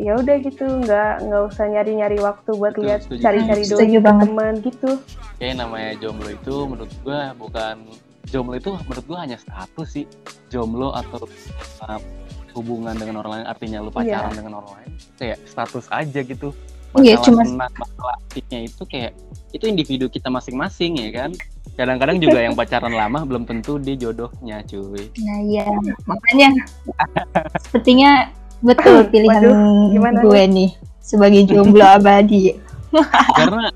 ya 0.01 0.17
udah 0.17 0.37
gitu, 0.41 0.65
nggak 0.65 1.13
nggak 1.29 1.43
usah 1.53 1.65
nyari-nyari 1.69 2.19
waktu 2.19 2.51
buat 2.57 2.73
Betul, 2.73 2.85
lihat 2.89 3.01
setuju. 3.05 3.23
Setuju 3.63 3.99
doi 3.99 4.01
banget. 4.01 4.27
teman 4.27 4.53
gitu. 4.61 4.91
kayak 5.37 5.55
namanya 5.59 5.91
jomblo 5.99 6.29
itu 6.31 6.55
menurut 6.65 6.93
gua 7.03 7.21
bukan 7.35 7.77
jomblo 8.31 8.55
itu 8.57 8.71
menurut 8.87 9.05
gua 9.05 9.19
hanya 9.27 9.37
status 9.37 9.89
sih 9.91 10.07
jomblo 10.49 10.95
atau 10.95 11.27
uh, 11.83 12.01
hubungan 12.55 12.95
dengan 12.95 13.21
orang 13.21 13.43
lain 13.43 13.47
artinya 13.49 13.79
lu 13.81 13.91
pacaran 13.91 14.33
dengan 14.33 14.61
orang 14.61 14.73
lain 14.81 14.91
kayak 15.17 15.39
status 15.45 15.89
aja 15.91 16.21
gitu 16.21 16.53
Iya, 16.93 17.17
masalah 17.17 17.25
cuma- 17.25 17.45
senang 17.49 17.73
masalah 17.81 18.17
itu 18.53 18.83
kayak 18.85 19.13
itu 19.51 19.65
individu 19.65 20.13
kita 20.13 20.29
masing-masing 20.29 21.01
ya 21.01 21.25
kan 21.25 21.31
kadang-kadang 21.73 22.21
juga 22.21 22.45
yang 22.45 22.53
pacaran 22.53 22.93
lama 22.93 23.25
belum 23.25 23.49
tentu 23.49 23.81
dia 23.81 23.97
jodohnya 23.97 24.61
cuy 24.69 25.09
Nah 25.17 25.41
iya, 25.41 25.65
makanya 26.05 26.53
sepertinya 27.65 28.29
betul 28.63 29.05
pilihan 29.07 29.43
Waduh, 29.43 29.91
gimana 29.91 30.19
gue 30.21 30.43
nih 30.49 30.71
sebagai 30.99 31.43
jomblo 31.45 31.83
abadi. 31.97 32.55
karena 33.35 33.67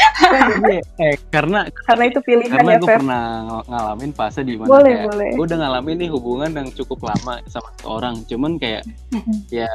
eh 1.02 1.14
karena 1.28 1.66
Karena 1.84 2.04
itu 2.06 2.18
pilihan 2.20 2.50
karena 2.52 2.72
ya, 2.72 2.78
gue 2.78 2.88
Feb. 2.88 2.98
pernah 2.98 3.22
ng- 3.42 3.66
ngalamin 3.68 4.12
fase 4.12 4.40
di 4.40 4.54
mana 4.54 4.68
Boleh, 4.68 4.94
kayak 4.94 5.06
boleh. 5.06 5.30
gue 5.32 5.44
udah 5.44 5.58
ngalamin 5.58 5.96
nih 5.98 6.10
hubungan 6.10 6.50
yang 6.52 6.68
cukup 6.72 6.98
lama 7.04 7.34
sama 7.46 7.68
seorang 7.76 8.14
cuman 8.24 8.52
kayak 8.56 8.82
ya 9.48 9.68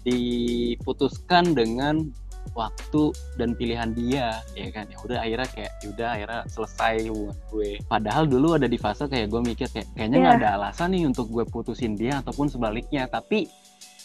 diputuskan 0.00 1.52
dengan 1.52 2.08
waktu 2.52 3.02
dan 3.36 3.52
pilihan 3.52 3.92
dia 3.92 4.32
ya 4.54 4.68
kan 4.70 4.86
ya 4.86 4.96
udah 4.98 5.18
akhirnya 5.18 5.48
kayak 5.50 5.72
ya 5.76 5.86
udah 5.90 6.08
akhirnya 6.10 6.40
selesai 6.46 6.94
hubungan 7.06 7.36
gue 7.50 7.70
padahal 7.84 8.24
dulu 8.24 8.56
ada 8.56 8.64
di 8.64 8.78
fase 8.78 9.04
kayak 9.04 9.28
gue 9.28 9.40
mikir 9.42 9.68
kayak 9.68 9.84
kayaknya 9.92 10.16
nggak 10.18 10.32
Iya. 10.32 10.40
ada 10.40 10.48
alasan 10.56 10.88
nih 10.90 11.04
untuk 11.04 11.28
gue 11.28 11.44
putusin 11.44 11.92
dia 11.92 12.22
ataupun 12.22 12.48
sebaliknya 12.48 13.04
tapi 13.06 13.44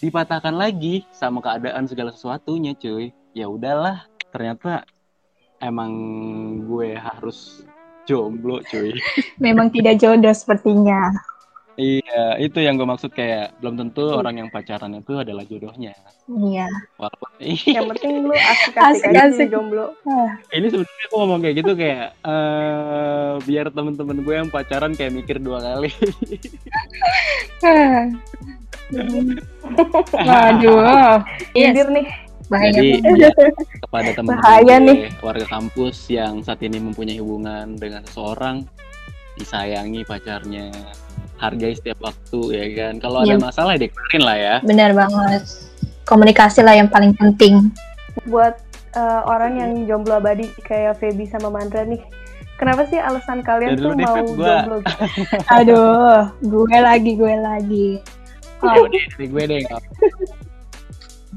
dipatahkan 0.01 0.51
lagi 0.51 1.05
sama 1.11 1.39
keadaan 1.39 1.85
segala 1.85 2.09
sesuatunya 2.09 2.73
cuy 2.73 3.13
ya 3.31 3.45
udahlah 3.45 4.01
ternyata 4.29 4.81
emang 5.59 5.91
gue 6.65 6.93
harus 6.93 7.61
jomblo 8.03 8.65
cuy 8.65 8.97
Memang 9.37 9.69
tidak 9.69 9.97
jodoh 9.97 10.33
sepertinya. 10.33 11.13
iya 11.73 12.35
itu 12.37 12.59
yang 12.59 12.75
gue 12.75 12.83
maksud 12.83 13.09
kayak 13.09 13.55
belum 13.57 13.79
tentu 13.79 14.03
orang 14.11 14.35
yang 14.37 14.49
pacaran 14.49 14.91
itu 14.93 15.15
adalah 15.15 15.41
jodohnya 15.43 15.93
Iya. 16.27 16.67
walaupun 16.97 17.29
Yang 17.77 17.85
penting 17.95 18.11
lu 18.21 18.33
asik-asik 18.33 19.05
aja 19.05 19.29
Asik-asik. 19.29 19.37
jadi 19.39 19.53
jomblo. 19.53 19.85
ini 20.51 20.67
sebenarnya 20.67 21.05
aku 21.07 21.15
ngomong 21.15 21.39
kayak 21.39 21.55
gitu 21.57 21.71
kayak 21.73 22.05
eh 22.21 23.33
biar 23.39 23.65
temen-temen 23.69 24.17
gue 24.19 24.33
yang 24.35 24.49
pacaran 24.49 24.91
kayak 24.91 25.13
mikir 25.13 25.37
dua 25.37 25.61
kali 25.61 25.89
Waduh. 30.27 31.21
Yes. 31.53 31.73
Bibir 31.73 31.87
nih. 31.91 32.07
Bahaya. 32.45 32.71
jadi 32.75 32.99
ya, 33.23 33.31
kepada 33.79 34.09
teman-teman 34.11 34.43
Bahaya 34.43 34.75
gue, 34.75 34.87
nih. 34.91 34.97
warga 35.23 35.47
kampus 35.47 36.11
yang 36.11 36.43
saat 36.43 36.59
ini 36.59 36.83
mempunyai 36.83 37.15
hubungan 37.17 37.79
dengan 37.79 38.03
seseorang 38.03 38.67
disayangi 39.33 40.03
pacarnya 40.03 40.67
hargai 41.39 41.71
setiap 41.71 42.03
waktu 42.03 42.39
ya 42.51 42.65
kan 42.75 42.93
kalau 42.99 43.23
ada 43.23 43.33
Iya. 43.33 43.39
masalah 43.39 43.79
dikeluarin 43.79 44.21
lah 44.21 44.37
ya 44.37 44.55
Benar 44.61 44.91
banget. 44.91 45.41
Komunikasi 46.03 46.59
lah 46.59 46.75
yang 46.75 46.91
paling 46.91 47.15
penting. 47.15 47.71
Buat 48.27 48.59
eh, 48.91 49.21
orang 49.23 49.55
yang 49.55 49.71
jomblo 49.87 50.19
abadi 50.19 50.51
kayak 50.61 50.99
Feby 50.99 51.31
sama 51.31 51.47
Mandra 51.47 51.87
nih. 51.87 52.03
Kenapa 52.59 52.83
sih 52.85 52.99
alasan 52.99 53.41
kalian 53.41 53.73
Dari 53.73 53.81
tuh 53.81 53.91
mau 53.95 54.15
jomblo 54.19 54.77
gitu? 54.83 55.01
Aduh, 55.57 56.29
gue 56.43 56.77
lagi, 56.77 57.11
gue 57.15 57.33
lagi. 57.33 57.89
Oh, 58.63 58.85
deh, 58.87 59.03
dari 59.09 59.27
gue 59.27 59.43
deh 59.43 59.59
nggak- 59.61 59.85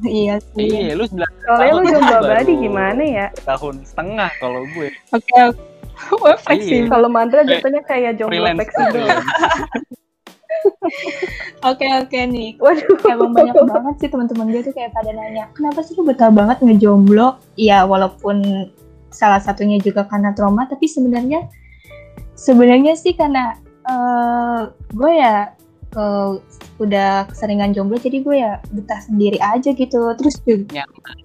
Iya 0.02 0.42
sih. 0.52 0.66
iya 0.66 0.92
lu 0.92 1.06
9 1.06 1.22
Soalnya 1.40 1.72
lu 1.72 1.82
jomblo 1.86 2.16
abadi 2.20 2.52
gimana 2.58 3.02
ya? 3.02 3.26
tahun 3.40 3.74
setengah 3.84 4.30
kalau 4.36 4.66
gue 4.68 4.90
Oke, 5.10 5.34
oke. 5.44 5.62
Wah, 6.18 6.34
fleksibel. 6.36 6.90
Kalau 6.90 7.06
Mandra 7.06 7.40
Eh, 7.40 7.46
jatuhnya 7.48 7.78
kayak 7.84 8.18
jomblo 8.18 8.34
fleksibel. 8.52 9.06
freelance. 9.06 9.22
Oke, 11.62 11.84
oke 11.86 12.18
nih. 12.26 12.56
Waduh. 12.56 12.96
Emang 13.06 13.32
banyak 13.32 13.54
banget 13.54 13.94
sih 13.98 14.08
teman-teman 14.08 14.48
gue 14.48 14.62
tuh 14.62 14.72
kayak 14.72 14.92
pada 14.92 15.10
nanya, 15.10 15.48
kenapa 15.52 15.80
sih 15.80 15.92
lu 15.92 16.04
betah 16.04 16.28
banget 16.28 16.60
ngejomblo? 16.60 17.36
Ya 17.54 17.84
walaupun 17.84 18.68
salah 19.08 19.38
satunya 19.38 19.76
juga 19.78 20.04
karena 20.04 20.32
trauma, 20.32 20.64
tapi 20.64 20.84
sebenarnya 20.86 21.46
sebenarnya 22.34 22.92
sih 22.94 23.12
karena 23.12 23.56
eh, 23.82 24.60
gue 24.90 25.12
ya 25.12 25.52
eh, 25.94 26.30
udah 26.82 27.30
keseringan 27.30 27.72
jomblo, 27.72 27.96
jadi 27.96 28.18
gue 28.20 28.36
ya 28.36 28.58
betah 28.74 29.00
sendiri 29.02 29.38
aja 29.38 29.70
gitu. 29.72 30.00
Terus 30.18 30.36
juga 30.42 30.82
Nyaman. 30.82 31.16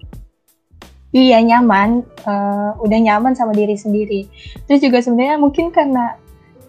Iya 1.10 1.42
nyaman, 1.42 2.06
eh, 2.06 2.70
udah 2.86 2.98
nyaman 3.02 3.34
sama 3.34 3.50
diri 3.50 3.74
sendiri. 3.74 4.30
Terus 4.70 4.78
juga 4.78 5.02
sebenarnya 5.02 5.42
mungkin 5.42 5.74
karena 5.74 6.14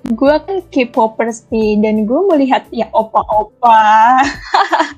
gue 0.10 0.36
kan 0.42 0.66
K-popers 0.74 1.46
nih 1.54 1.78
dan 1.78 2.10
gue 2.10 2.22
melihat 2.26 2.66
ya 2.74 2.90
opa-opa. 2.90 4.26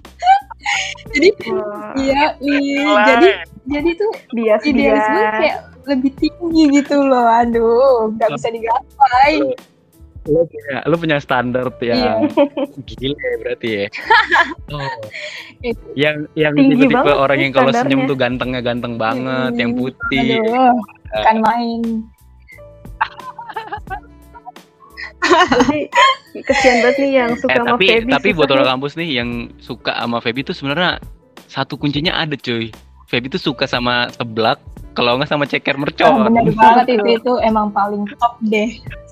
jadi 1.11 1.29
Wah, 1.51 1.91
iya, 1.99 2.23
iya 2.39 2.87
jadi 3.03 3.29
jadi 3.67 3.89
tuh 3.99 4.11
bias 4.31 4.61
idealis 4.63 5.03
gue 5.03 5.19
bias. 5.19 5.35
kayak 5.43 5.57
lebih 5.91 6.11
tinggi 6.15 6.63
gitu 6.79 6.95
loh. 7.03 7.27
Aduh, 7.27 8.15
nggak 8.15 8.29
bisa 8.39 8.47
digapai. 8.47 9.35
Lu 10.23 10.39
punya 10.45 10.75
lu 10.85 10.95
punya 10.95 11.17
standar 11.19 11.67
Iya. 11.77 11.91
yang 11.91 12.09
gila 12.87 13.17
ya 13.19 13.35
berarti 13.39 13.67
ya 13.69 13.85
oh. 14.73 14.91
Itu. 15.59 15.83
yang 15.95 16.15
yang 16.33 16.53
Tinggi 16.53 16.75
tipe-tipe 16.79 16.95
banget 16.95 17.15
orang 17.17 17.37
yang 17.39 17.51
kalau 17.51 17.71
senyum 17.71 18.01
tuh 18.05 18.15
gantengnya 18.15 18.61
ganteng 18.61 18.95
banget 18.95 19.51
Hmm, 19.51 19.59
yang 19.59 19.71
putih 19.73 20.39
Aduh, 20.39 20.75
kan 21.11 21.37
main. 21.39 21.81
Jadi 25.23 25.87
kesian 26.43 26.77
banget 26.83 26.97
nih 26.99 27.11
yang 27.15 27.29
suka 27.35 27.51
eh 27.51 27.57
sama 27.57 27.67
tapi 27.69 27.85
Feby. 27.85 28.11
tapi 28.11 28.29
buat 28.33 28.49
orang 28.49 28.67
kampus 28.69 28.93
nih 28.95 29.09
yang 29.13 29.29
suka 29.57 29.91
sama 29.93 30.17
Feby 30.19 30.41
tuh 30.43 30.51
sebenarnya 30.51 30.99
satu 31.45 31.75
kuncinya 31.75 32.17
ada 32.17 32.35
cuy 32.35 32.71
Feby 33.05 33.27
tuh 33.29 33.39
suka 33.41 33.63
sama 33.63 34.09
seblak 34.09 34.59
kalau 34.93 35.15
nggak 35.15 35.27
sama 35.27 35.45
ceker 35.45 35.75
Oh, 35.75 35.81
mercon 35.81 36.27
bener 36.27 36.53
banget 36.53 36.85
itu 36.93 37.07
itu 37.17 37.33
emang 37.39 37.71
paling 37.71 38.03
top 38.17 38.35
deh. 38.43 38.69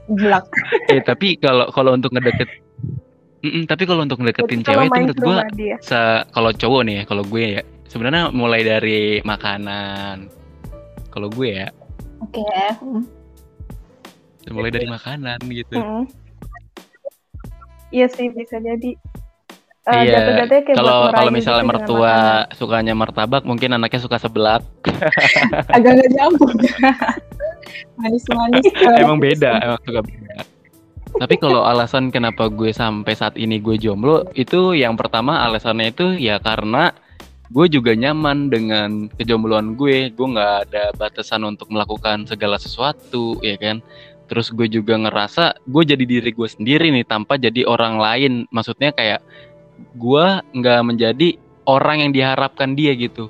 Belak. 0.10 0.46
eh 0.90 1.02
tapi 1.04 1.38
kalau 1.38 1.70
kalau 1.70 1.94
untuk 1.94 2.10
ngedeket 2.14 2.50
Mm-mm, 3.42 3.66
tapi 3.66 3.90
kalau 3.90 4.06
untuk 4.06 4.22
ngedeketin 4.22 4.62
Jadi 4.62 4.70
cewek 4.70 4.86
itu 4.94 5.02
menurut 5.02 5.18
se- 5.82 6.24
kalau 6.30 6.54
cowok 6.54 6.82
nih 6.86 6.96
ya 7.02 7.04
kalau 7.10 7.24
gue 7.26 7.46
ya 7.58 7.62
sebenarnya 7.90 8.30
mulai 8.30 8.62
dari 8.62 9.18
makanan 9.26 10.30
kalau 11.10 11.26
gue 11.34 11.66
ya 11.66 11.70
Oke. 12.22 12.46
mulai 14.54 14.70
dari 14.70 14.86
makanan 14.86 15.42
gitu 15.50 15.74
Mm-mm. 15.82 16.06
Iya 17.92 18.08
sih 18.08 18.32
bisa 18.32 18.56
jadi. 18.62 18.96
Eh, 19.82 20.06
Iya, 20.06 20.48
kalau 20.78 21.10
kalau 21.12 21.34
misalnya 21.34 21.66
gitu 21.66 21.72
mertua 21.74 22.16
sukanya 22.56 22.94
martabak 22.96 23.44
mungkin 23.44 23.74
anaknya 23.76 24.00
suka 24.00 24.22
seblak 24.22 24.64
Agak 25.74 25.92
nggak 25.98 26.10
nyambung. 26.16 26.56
Manis-manis. 28.00 28.66
emang 29.04 29.20
beda 29.20 29.60
emang 29.62 29.80
suka 29.84 30.02
beda. 30.04 30.48
Tapi 31.12 31.36
kalau 31.36 31.68
alasan 31.68 32.08
kenapa 32.08 32.48
gue 32.48 32.72
sampai 32.72 33.12
saat 33.14 33.36
ini 33.36 33.60
gue 33.60 33.76
jomblo 33.76 34.24
itu 34.32 34.72
yang 34.72 34.96
pertama 34.96 35.44
alasannya 35.44 35.92
itu 35.92 36.08
ya 36.16 36.40
karena 36.40 36.96
gue 37.52 37.68
juga 37.68 37.92
nyaman 37.92 38.48
dengan 38.48 39.12
kejombloan 39.12 39.76
gue. 39.76 40.08
Gue 40.16 40.28
nggak 40.32 40.72
ada 40.72 40.96
batasan 40.96 41.44
untuk 41.44 41.68
melakukan 41.68 42.24
segala 42.26 42.56
sesuatu 42.56 43.36
ya 43.44 43.60
kan? 43.60 43.84
Terus 44.32 44.56
gue 44.56 44.72
juga 44.72 44.96
ngerasa 44.96 45.60
gue 45.68 45.84
jadi 45.84 46.04
diri 46.08 46.32
gue 46.32 46.48
sendiri 46.48 46.88
nih 46.96 47.04
tanpa 47.04 47.36
jadi 47.36 47.68
orang 47.68 48.00
lain. 48.00 48.34
Maksudnya 48.48 48.96
kayak 48.96 49.20
gue 50.00 50.26
nggak 50.56 50.82
menjadi 50.88 51.36
orang 51.68 52.08
yang 52.08 52.12
diharapkan 52.16 52.72
dia 52.72 52.96
gitu. 52.96 53.28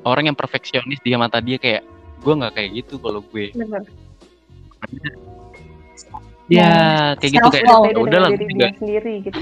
Orang 0.00 0.32
yang 0.32 0.38
perfeksionis 0.38 1.02
di 1.04 1.12
mata 1.12 1.44
dia 1.44 1.60
kayak 1.60 1.84
gue 2.26 2.34
nggak 2.34 2.54
kayak 2.58 2.70
gitu 2.82 2.94
kalau 2.98 3.22
gue 3.30 3.54
Bener. 3.54 3.82
ya 6.50 6.70
kayak 7.22 7.32
gitu 7.38 7.48
kayak 7.54 7.64
ya 7.70 7.74
gue 7.78 8.02
juga 8.02 8.18
dia 8.42 8.70
sendiri 8.74 9.14
gitu. 9.22 9.38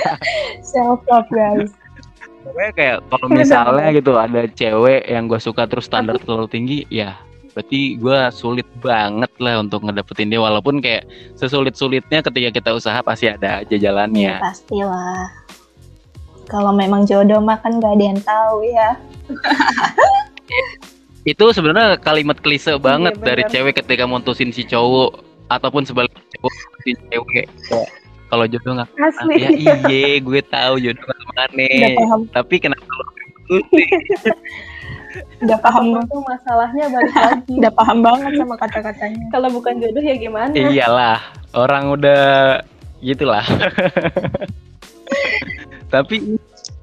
Self 0.72 1.00
love 1.08 1.28
guys. 1.32 1.72
Pokoknya 2.40 2.72
kayak 2.76 2.96
kalau 3.08 3.26
misalnya 3.28 3.88
gitu 3.96 4.12
ada 4.16 4.40
cewek 4.48 5.08
yang 5.08 5.28
gue 5.28 5.40
suka 5.40 5.64
terus 5.64 5.88
standar 5.88 6.20
terlalu 6.20 6.48
tinggi 6.48 6.78
ya 6.92 7.16
berarti 7.50 7.98
gue 7.98 8.18
sulit 8.30 8.68
banget 8.78 9.28
lah 9.42 9.58
untuk 9.58 9.82
ngedapetin 9.82 10.30
dia 10.30 10.38
walaupun 10.38 10.78
kayak 10.78 11.02
sesulit 11.34 11.74
sulitnya 11.74 12.22
ketika 12.22 12.48
kita 12.54 12.70
usaha 12.78 13.02
pasti 13.02 13.26
ada 13.26 13.66
aja 13.66 13.74
Iya 13.74 13.90
jalannya 13.90 14.38
pastilah. 14.38 15.26
kalau 16.46 16.70
memang 16.70 17.10
jodoh 17.10 17.42
mah 17.42 17.58
kan 17.58 17.82
gak 17.82 17.94
ada 17.98 18.04
yang 18.14 18.20
tahu 18.22 18.56
ya. 18.70 18.90
Itu 21.22 21.52
sebenarnya 21.52 21.96
kalimat 21.96 22.38
klise 22.38 22.74
banget 22.76 23.14
benar. 23.14 23.26
dari 23.26 23.42
cewek 23.46 23.74
ketika 23.76 24.04
mutusin 24.04 24.50
si 24.50 24.64
cowok 24.64 25.20
ataupun 25.48 25.84
sebaliknya 25.84 26.22
cowok 26.34 26.52
mutusin 26.52 26.96
cewek. 27.06 27.46
Kayak, 27.68 27.88
Kalau 28.26 28.44
jodoh 28.46 28.72
nggak 28.72 28.90
Asli. 28.96 29.34
ya 29.36 29.48
iye 29.50 30.18
gue 30.18 30.40
tahu 30.44 30.78
jodoh 30.78 31.02
nggak 31.02 31.18
ke 31.18 31.24
mana. 31.28 31.66
Udah 31.66 31.90
paham, 31.98 32.20
Tapi 32.30 32.54
kenapa 32.56 32.86
lo 32.88 33.04
udah 35.42 35.58
paham, 35.66 35.84
Itu 35.98 36.18
masalahnya 36.22 36.84
balik 36.86 37.14
lagi. 37.26 37.52
udah 37.58 37.72
paham 37.74 37.98
banget 38.00 38.32
sama 38.38 38.54
kata-katanya. 38.56 39.24
Kalau 39.28 39.48
bukan 39.50 39.74
jodoh 39.76 39.98
ya 40.00 40.14
gimana? 40.14 40.52
Iyalah, 40.54 41.18
orang 41.52 41.90
udah 41.90 42.22
gitulah. 43.02 43.42
Tapi 45.90 46.38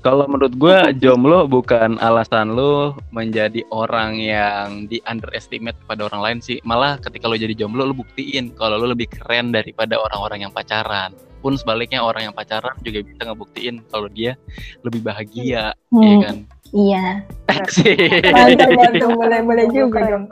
kalau 0.07 0.23
menurut 0.23 0.55
gua 0.55 0.95
jomblo 0.95 1.51
bukan 1.51 1.99
alasan 1.99 2.55
lo 2.55 2.95
menjadi 3.11 3.59
orang 3.75 4.15
yang 4.15 4.87
di 4.87 5.03
underestimate 5.03 5.75
pada 5.83 6.07
orang 6.07 6.23
lain 6.23 6.39
sih. 6.39 6.63
Malah 6.63 6.95
ketika 7.03 7.27
lo 7.27 7.35
jadi 7.35 7.51
jomblo 7.51 7.83
lo 7.83 7.91
buktiin 7.91 8.55
kalau 8.55 8.79
lo 8.79 8.95
lebih 8.95 9.11
keren 9.11 9.51
daripada 9.51 9.99
orang-orang 9.99 10.47
yang 10.47 10.53
pacaran. 10.55 11.11
Pun 11.43 11.59
sebaliknya 11.59 11.99
orang 11.99 12.31
yang 12.31 12.35
pacaran 12.35 12.71
juga 12.87 13.03
bisa 13.03 13.21
ngebuktiin 13.27 13.83
kalau 13.91 14.07
dia 14.07 14.39
lebih 14.87 15.03
bahagia, 15.03 15.75
Hmm, 15.91 16.03
ya 16.03 16.15
kan? 16.23 16.35
Iya. 16.71 17.05
Mantap, 18.31 18.69
mantap. 18.79 19.11
Boleh, 19.19 19.39
boleh 19.43 19.65
juga 19.75 19.99
dong. 20.07 20.25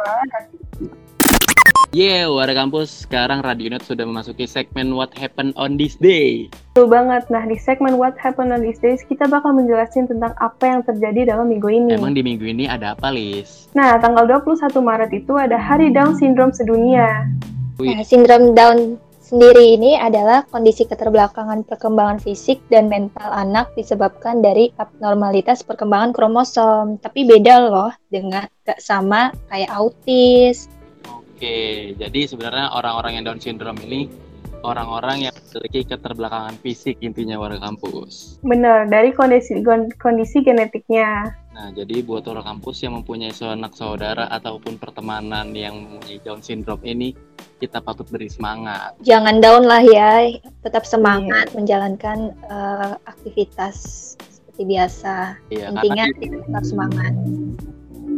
Yeah, 1.95 2.27
warga 2.27 2.59
kampus 2.59 3.07
sekarang 3.07 3.39
Radionet 3.39 3.79
sudah 3.87 4.03
memasuki 4.03 4.43
segmen 4.43 4.91
What 4.99 5.15
Happened 5.15 5.55
on 5.55 5.79
This 5.79 5.95
Day. 5.95 6.51
Betul 6.75 6.91
banget. 6.91 7.23
Nah, 7.31 7.47
di 7.47 7.55
segmen 7.55 7.95
What 7.95 8.19
Happened 8.19 8.51
on 8.51 8.67
These 8.67 8.83
Days, 8.83 9.01
kita 9.07 9.31
bakal 9.31 9.55
menjelaskan 9.55 10.11
tentang 10.11 10.35
apa 10.43 10.59
yang 10.67 10.83
terjadi 10.83 11.31
dalam 11.31 11.47
minggu 11.47 11.71
ini. 11.71 11.95
Emang 11.95 12.11
di 12.11 12.19
minggu 12.19 12.43
ini 12.51 12.67
ada 12.67 12.99
apa, 12.99 13.15
Lis? 13.15 13.71
Nah, 13.71 13.95
tanggal 14.03 14.27
21 14.27 14.75
Maret 14.75 15.11
itu 15.15 15.39
ada 15.39 15.55
Hari 15.55 15.95
Down 15.95 16.19
Syndrome 16.19 16.51
sedunia. 16.51 17.31
Nah, 17.79 18.03
sindrom 18.03 18.51
Down 18.51 18.99
sendiri 19.23 19.79
ini 19.79 19.95
adalah 19.95 20.43
kondisi 20.51 20.83
keterbelakangan 20.83 21.63
perkembangan 21.63 22.19
fisik 22.19 22.59
dan 22.67 22.91
mental 22.91 23.31
anak 23.31 23.71
disebabkan 23.79 24.43
dari 24.43 24.67
abnormalitas 24.75 25.63
perkembangan 25.63 26.11
kromosom. 26.11 26.99
Tapi 26.99 27.23
beda 27.23 27.71
loh 27.71 27.95
dengan 28.11 28.51
gak 28.67 28.83
sama 28.83 29.31
kayak 29.47 29.71
autis. 29.71 30.67
Oke, 31.35 31.91
jadi 31.99 32.19
sebenarnya 32.31 32.71
orang-orang 32.71 33.19
yang 33.19 33.23
Down 33.27 33.43
syndrome 33.43 33.83
ini 33.83 34.07
orang-orang 34.63 35.29
yang 35.29 35.35
memiliki 35.35 35.93
keterbelakangan 35.93 36.55
fisik 36.63 36.97
intinya 37.03 37.37
warga 37.37 37.61
kampus. 37.61 38.41
Benar, 38.41 38.89
dari 38.89 39.11
kondisi 39.11 39.59
kondisi 39.99 40.41
genetiknya. 40.41 41.35
Nah, 41.51 41.75
jadi 41.75 42.03
buat 42.07 42.23
orang 42.31 42.55
kampus 42.55 42.87
yang 42.87 42.95
mempunyai 42.99 43.35
sanak 43.35 43.75
saudara 43.75 44.31
ataupun 44.31 44.79
pertemanan 44.79 45.51
yang 45.51 45.75
mempunyai 45.99 46.23
Down 46.23 46.39
syndrome 46.39 46.83
ini, 46.87 47.11
kita 47.59 47.79
patut 47.79 48.07
beri 48.07 48.27
semangat. 48.27 48.95
Jangan 49.03 49.39
down 49.39 49.63
lah 49.67 49.83
ya, 49.83 50.27
tetap 50.65 50.83
semangat 50.83 51.51
menjalankan 51.51 52.31
eh, 52.31 52.93
aktivitas 53.07 53.75
seperti 54.19 54.63
biasa. 54.71 55.15
Iya, 55.51 55.67
Intinya 55.71 56.05
karena 56.15 56.39
tetap 56.47 56.63
semangat. 56.63 57.13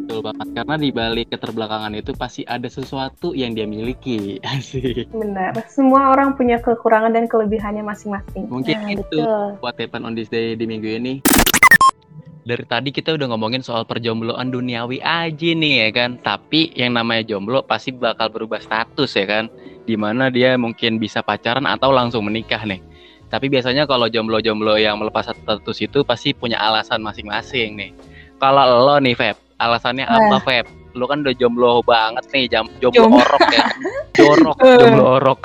Betul 0.07 0.23
banget 0.23 0.47
karena 0.55 0.75
di 0.79 0.89
balik 0.95 1.27
keterbelakangan 1.35 1.91
itu 1.91 2.15
pasti 2.15 2.47
ada 2.47 2.71
sesuatu 2.71 3.35
yang 3.35 3.51
dia 3.51 3.67
miliki. 3.67 4.39
Asik. 4.47 5.11
Benar. 5.11 5.67
Semua 5.67 6.15
orang 6.15 6.39
punya 6.39 6.63
kekurangan 6.63 7.11
dan 7.11 7.27
kelebihannya 7.27 7.83
masing-masing. 7.83 8.47
Mungkin 8.47 8.75
Nah, 8.79 8.95
itu 8.95 9.03
betul. 9.03 9.59
what 9.59 9.75
happened 9.75 10.07
on 10.07 10.15
this 10.15 10.31
day 10.31 10.55
di 10.55 10.63
minggu 10.63 10.87
ini. 10.87 11.13
Dari 12.47 12.63
tadi 12.63 12.95
kita 12.95 13.19
udah 13.19 13.35
ngomongin 13.35 13.59
soal 13.59 13.83
perjombloan 13.83 14.47
duniawi 14.47 15.03
aja 15.03 15.49
nih 15.51 15.73
ya 15.83 15.89
kan. 15.91 16.15
Tapi 16.23 16.71
yang 16.71 16.95
namanya 16.95 17.27
jomblo 17.27 17.59
pasti 17.67 17.91
bakal 17.91 18.31
berubah 18.31 18.63
status 18.63 19.11
ya 19.11 19.27
kan. 19.27 19.51
Di 19.83 19.99
mana 19.99 20.31
dia 20.31 20.55
mungkin 20.55 21.03
bisa 21.03 21.19
pacaran 21.19 21.67
atau 21.67 21.91
langsung 21.91 22.23
menikah 22.23 22.63
nih. 22.63 22.79
Tapi 23.27 23.51
biasanya 23.51 23.83
kalau 23.83 24.07
jomblo-jomblo 24.07 24.79
yang 24.79 24.95
melepas 25.03 25.27
status 25.35 25.77
itu 25.83 26.07
pasti 26.07 26.31
punya 26.31 26.55
alasan 26.63 27.03
masing-masing 27.03 27.75
nih. 27.75 27.91
Kalau 28.39 28.63
lo 28.87 28.95
nih 29.03 29.11
Feb, 29.19 29.35
alasannya 29.57 30.05
apa 30.05 30.37
Feb? 30.41 30.65
Lo 30.97 31.05
kan 31.05 31.21
udah 31.21 31.35
jomblo 31.37 31.85
banget 31.85 32.25
nih, 32.33 32.45
jam, 32.49 32.65
jomblo 32.81 33.05
Jomblo. 33.05 33.21
orok 33.21 33.45
ya. 33.53 33.65
Jorok, 34.17 34.57
jomblo 34.57 35.05
orok. 35.21 35.41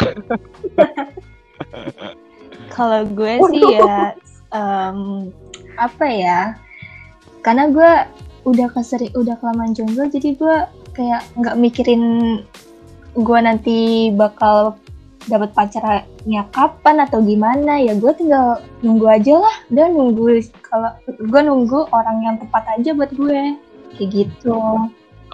Kalau 2.72 3.00
gue 3.04 3.34
sih 3.52 3.64
ya 3.76 4.16
em, 4.56 5.28
apa 5.76 6.06
ya? 6.08 6.40
Karena 7.44 7.68
gue 7.68 7.90
udah 8.42 8.68
keseri 8.74 9.12
udah 9.14 9.38
kelamaan 9.38 9.76
jomblo 9.76 10.10
jadi 10.10 10.34
gue 10.34 10.56
kayak 10.98 11.22
nggak 11.38 11.56
mikirin 11.62 12.02
gue 13.14 13.38
nanti 13.38 14.10
bakal 14.16 14.74
dapat 15.30 15.54
pacarnya 15.54 16.42
kapan 16.50 17.06
atau 17.06 17.22
gimana 17.22 17.78
ya 17.78 17.94
gue 17.94 18.10
tinggal 18.18 18.58
nunggu 18.82 19.06
aja 19.06 19.38
lah 19.38 19.56
dan 19.70 19.94
nunggu 19.94 20.42
kalau 20.66 20.90
gue 21.06 21.40
nunggu 21.46 21.86
orang 21.94 22.18
yang 22.26 22.36
tepat 22.42 22.64
aja 22.74 22.90
buat 22.96 23.14
gue 23.14 23.54
kayak 23.94 24.08
gitu 24.10 24.58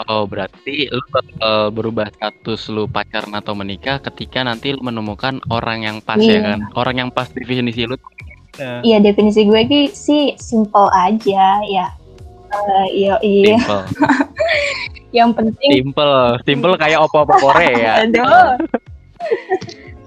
Oh, 0.07 0.31
berarti 0.31 0.87
lu 0.95 1.03
bakal 1.11 1.75
berubah 1.75 2.07
status 2.15 2.71
lu 2.71 2.87
pacaran 2.87 3.35
atau 3.35 3.51
menikah 3.51 3.99
ketika 3.99 4.47
nanti 4.47 4.71
lu 4.71 4.79
menemukan 4.79 5.43
orang 5.51 5.83
yang 5.83 5.99
pas 5.99 6.23
ya 6.23 6.39
Iya. 6.39 6.41
kan? 6.47 6.59
Orang 6.79 6.97
yang 6.97 7.11
pas 7.11 7.27
definisi 7.27 7.83
lu. 7.83 7.99
Iya 8.59 9.03
definisi 9.03 9.43
gue 9.43 9.59
sih 9.91 10.39
simple 10.39 10.87
aja 10.95 11.59
ya 11.67 11.91
Eh, 12.49 12.87
iya 12.95 13.15
iya 13.21 13.59
Simple. 13.59 13.83
yang 15.19 15.31
penting 15.35 15.83
Simple, 15.83 16.17
simple 16.47 16.75
kayak 16.79 17.03
opo-opo 17.03 17.35
Korea. 17.37 17.99
Aduh. 18.07 18.55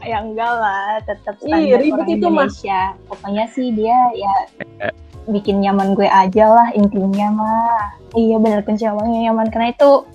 ya 0.01 0.17
enggak 0.23 0.49
lah, 0.49 0.97
tetap 1.03 1.35
Ih, 1.43 1.51
standar 1.51 1.77
ribet 1.77 1.93
orang 1.93 2.09
itu, 2.09 2.27
Mas. 2.31 2.41
Indonesia. 2.63 2.81
Pokoknya 3.05 3.45
sih 3.51 3.67
dia 3.75 3.97
ya 4.15 4.33
bikin 5.29 5.61
nyaman 5.61 5.93
gue 5.93 6.09
aja 6.09 6.45
lah 6.49 6.67
intinya 6.73 7.27
mah. 7.33 7.83
Iya 8.17 8.41
bener 8.41 8.65
kunci 8.65 8.83
awalnya 8.85 9.29
nyaman 9.29 9.47
karena 9.53 9.69
itu 9.73 10.05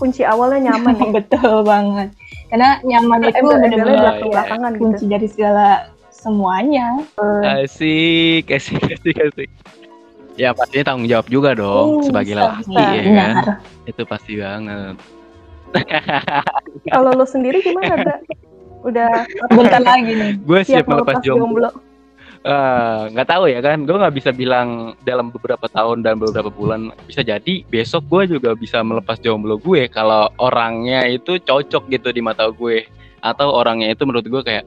Kunci 0.00 0.24
awalnya 0.24 0.72
nyaman 0.72 0.96
ya. 0.96 1.08
betul 1.20 1.60
banget. 1.60 2.08
Karena 2.48 2.80
nyaman 2.80 3.20
itu 3.28 3.44
bener-bener 3.44 4.00
ya, 4.00 4.12
belakangan 4.24 4.72
gitu. 4.72 4.80
kunci 4.80 5.04
dari 5.06 5.28
segala 5.28 5.92
semuanya. 6.08 7.04
Asik, 7.44 8.48
asik, 8.48 8.80
asik, 8.80 9.16
asik. 9.20 9.50
Ya 10.40 10.56
pastinya 10.56 10.94
tanggung 10.94 11.04
jawab 11.04 11.28
juga 11.28 11.52
dong 11.52 12.00
Hmm, 12.00 12.04
sebagai 12.08 12.34
laki 12.38 12.72
ya 12.80 13.02
kan. 13.12 13.34
Itu 13.84 14.02
pasti 14.08 14.40
banget. 14.40 14.96
Kalau 16.88 17.10
lo 17.12 17.26
sendiri 17.28 17.60
gimana? 17.60 18.16
Udah 18.88 19.28
Bentar 19.52 19.84
lagi 19.84 20.12
nih. 20.16 20.32
Gue 20.40 20.64
siap, 20.64 20.82
siap 20.82 20.84
melepas 20.88 21.20
melepas 21.20 21.26
jomblo. 21.28 21.68
jomblo? 21.68 21.70
Eh, 22.40 23.02
nggak 23.12 23.28
tahu 23.28 23.52
ya 23.52 23.60
kan. 23.60 23.84
Gue 23.84 24.00
nggak 24.00 24.16
bisa 24.16 24.30
bilang 24.32 24.96
dalam 25.04 25.28
beberapa 25.28 25.68
tahun 25.68 26.00
dan 26.00 26.16
beberapa 26.16 26.48
bulan 26.48 26.88
bisa 27.04 27.20
jadi. 27.20 27.60
Besok 27.68 28.08
gue 28.08 28.40
juga 28.40 28.56
bisa 28.56 28.80
melepas 28.80 29.20
jomblo 29.20 29.60
gue 29.60 29.92
kalau 29.92 30.32
orangnya 30.40 31.04
itu 31.04 31.36
cocok 31.36 31.92
gitu 31.92 32.08
di 32.16 32.24
mata 32.24 32.48
gue. 32.48 32.88
Atau 33.20 33.52
orangnya 33.52 33.92
itu 33.92 34.08
menurut 34.08 34.24
gue 34.24 34.40
kayak 34.40 34.64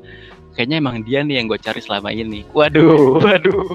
kayaknya 0.54 0.78
emang 0.86 1.02
dia 1.02 1.26
nih 1.26 1.42
yang 1.42 1.50
gue 1.50 1.58
cari 1.58 1.82
selama 1.82 2.14
ini. 2.14 2.46
Waduh 2.54 3.18
waduh 3.26 3.66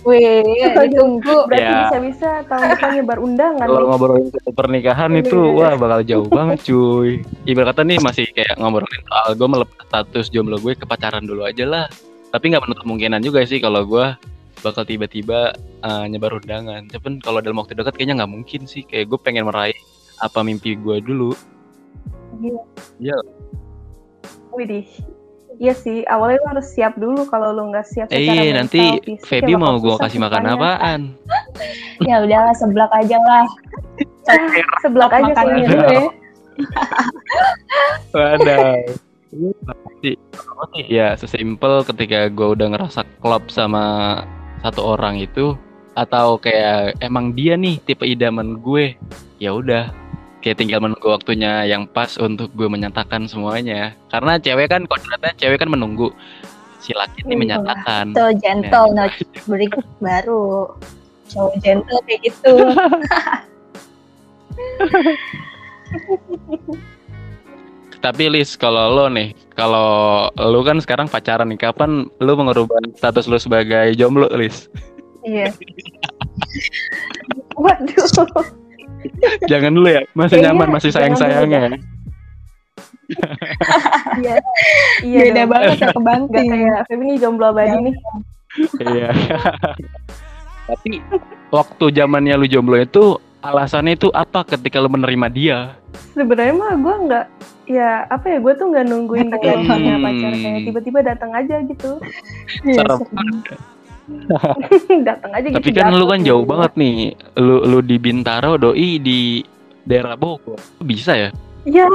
Wih, 0.00 0.40
ditunggu. 0.88 1.44
Berarti 1.44 1.60
Ya. 1.60 1.80
bisa-bisa 1.92 2.30
tahun 2.48 2.66
depan 2.76 2.88
nyebar 2.96 3.18
undangan 3.26 3.66
kalau 3.68 3.88
ngobrolin 3.92 4.26
soal 4.32 4.52
pernikahan 4.56 5.12
itu 5.12 5.38
wah 5.52 5.76
bakal 5.76 6.00
jauh 6.04 6.28
banget 6.28 6.58
cuy. 6.64 7.20
Ibarat 7.44 7.76
kata 7.76 7.82
nih 7.84 7.98
masih 8.00 8.24
kayak 8.32 8.56
ngobrolin 8.56 9.02
soal 9.04 9.28
gue 9.36 9.48
melepas 9.48 9.76
status 9.86 10.26
jomblo 10.32 10.56
gue 10.58 10.72
ke 10.72 10.88
pacaran 10.88 11.24
dulu 11.28 11.44
aja 11.44 11.64
lah. 11.68 11.86
Tapi 12.32 12.44
nggak 12.54 12.62
menutup 12.64 12.82
kemungkinan 12.86 13.20
juga 13.20 13.44
sih 13.44 13.60
kalau 13.60 13.84
gue 13.84 14.06
bakal 14.60 14.84
tiba-tiba 14.88 15.52
eh, 15.84 16.04
nyebar 16.08 16.32
undangan. 16.32 16.88
Tapi 16.88 17.20
kalau 17.20 17.44
dalam 17.44 17.60
waktu 17.60 17.76
dekat 17.76 17.92
kayaknya 17.96 18.24
nggak 18.24 18.32
mungkin 18.32 18.60
sih. 18.64 18.88
Kayak 18.88 19.12
gue 19.12 19.18
pengen 19.20 19.44
meraih 19.52 19.76
apa 20.24 20.40
mimpi 20.40 20.80
gue 20.80 20.96
dulu. 21.04 21.36
Widih. 24.56 24.88
Iya 25.60 25.76
sih, 25.76 26.08
awalnya 26.08 26.40
lo 26.40 26.46
harus 26.56 26.72
siap 26.72 26.96
dulu 26.96 27.28
kalau 27.28 27.52
lo 27.52 27.68
nggak 27.68 27.84
siap 27.84 28.08
secara 28.08 28.16
eh 28.16 28.48
mental, 28.48 28.56
nanti 28.64 28.80
fisik, 29.04 29.28
Feby 29.28 29.52
ya 29.52 29.58
mau 29.60 29.76
gue 29.76 29.92
kasih 30.00 30.16
makan 30.16 30.48
apaan 30.56 31.00
Ya 32.08 32.24
udahlah 32.24 32.56
seblak 32.56 32.88
aja 32.96 33.20
lah. 33.20 33.44
Seblak 34.80 35.12
aja 35.12 35.32
kayaknya 35.36 35.68
aja. 35.68 35.76
gue. 35.84 36.04
Waduh. 38.16 38.72
Sih, 40.00 40.16
sih? 40.72 40.84
Ya 40.88 41.12
sesimpel 41.20 41.84
ketika 41.84 42.32
gue 42.32 42.56
udah 42.56 42.72
ngerasa 42.72 43.04
klop 43.20 43.52
sama 43.52 44.16
satu 44.64 44.96
orang 44.96 45.20
itu 45.20 45.60
atau 45.92 46.40
kayak 46.40 46.96
emang 47.04 47.36
dia 47.36 47.60
nih 47.60 47.76
tipe 47.84 48.08
idaman 48.08 48.64
gue 48.64 48.96
ya 49.36 49.52
udah 49.52 49.92
kayak 50.40 50.56
tinggal 50.56 50.80
menunggu 50.80 51.08
waktunya 51.08 51.64
yang 51.68 51.84
pas 51.84 52.16
untuk 52.16 52.48
gue 52.56 52.68
menyatakan 52.68 53.28
semuanya 53.28 53.92
karena 54.08 54.40
cewek 54.40 54.72
kan 54.72 54.88
kodratnya 54.88 55.32
cewek 55.36 55.60
kan 55.60 55.68
menunggu 55.68 56.08
si 56.80 56.96
laki 56.96 57.20
ini 57.28 57.36
Iya. 57.36 57.40
menyatakan 57.44 58.04
Tuh 58.16 58.32
gentle 58.40 58.88
Ya. 58.96 59.06
berikut 59.44 59.84
baru. 60.00 60.72
Cowok 61.30 61.54
gentle 61.62 62.00
kayak 62.08 62.20
gitu. 62.26 62.52
Tapi 68.00 68.32
Lis, 68.32 68.56
kalau 68.56 68.96
lo 68.96 69.12
nih, 69.12 69.36
kalau 69.52 70.32
lo 70.32 70.60
kan 70.64 70.80
sekarang 70.80 71.04
pacaran 71.04 71.52
nih, 71.52 71.60
kapan 71.60 72.08
lo 72.16 72.32
mengubah 72.32 72.80
status 72.96 73.28
lo 73.28 73.36
sebagai 73.36 73.92
jomblo, 73.92 74.24
Lis? 74.32 74.72
Iya. 75.20 75.52
Waduh. 77.60 78.08
Jangan 79.46 79.70
dulu 79.70 79.88
ya, 79.88 80.02
masih 80.10 80.36
Kayaknya 80.36 80.50
nyaman, 80.50 80.68
masih 80.70 80.90
jangan 80.90 81.00
sayang-sayangnya. 81.14 81.60
Iya. 84.16 84.36
Iya. 85.02 85.18
Beda 85.24 85.34
dong. 85.36 85.48
banget 85.50 85.66
ya 85.66 85.76
Gak 85.80 85.94
kebanting. 85.94 86.48
kayak 86.48 86.94
nih 86.94 87.16
jomblo 87.18 87.46
abadi 87.48 87.78
nih. 87.80 87.94
Iya. 88.80 89.08
Tapi 90.66 90.90
waktu 91.50 91.84
zamannya 91.90 92.34
lu 92.36 92.46
jomblo 92.46 92.78
itu 92.78 93.18
alasannya 93.40 93.96
itu 93.96 94.08
apa 94.12 94.46
ketika 94.46 94.78
lu 94.78 94.86
menerima 94.86 95.26
dia? 95.28 95.58
Sebenarnya 96.14 96.54
mah 96.54 96.74
gue 96.76 96.94
nggak 97.08 97.26
ya 97.66 98.06
apa 98.06 98.26
ya 98.28 98.38
gue 98.38 98.52
tuh 98.52 98.66
nggak 98.68 98.86
nungguin 98.86 99.28
Hmm. 99.28 99.38
kayak 99.38 99.58
punya 99.64 99.94
pacar 99.96 100.32
kayak 100.32 100.60
tiba-tiba 100.64 100.98
datang 101.04 101.30
aja 101.32 101.56
gitu 101.62 101.90
Iya. 102.62 102.82
datang 105.08 105.30
aja 105.34 105.46
Tapi 105.50 105.70
gitu 105.70 105.80
kan 105.80 105.92
lu 105.94 106.06
kan 106.06 106.20
tuh. 106.20 106.26
jauh 106.26 106.44
banget 106.46 106.72
nih. 106.76 106.96
Lu 107.38 107.56
lu 107.64 107.78
di 107.80 107.96
Bintaro, 107.98 108.56
doi 108.56 108.98
di 108.98 109.42
daerah 109.82 110.14
Bogor. 110.14 110.58
Bisa 110.80 111.14
ya? 111.14 111.30
Iya 111.64 111.86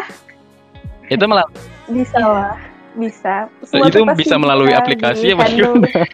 Itu 1.08 1.26
malah 1.26 1.46
bisa 1.86 2.18
lah 2.18 2.58
bisa 2.96 3.46
Semua 3.62 3.88
itu 3.90 3.98
tuh 4.02 4.06
pasti 4.08 4.20
bisa 4.24 4.36
melalui 4.40 4.74
aplikasi 4.74 5.34
apa 5.34 5.46
di-handle. 5.52 5.86
gimana? 5.86 6.06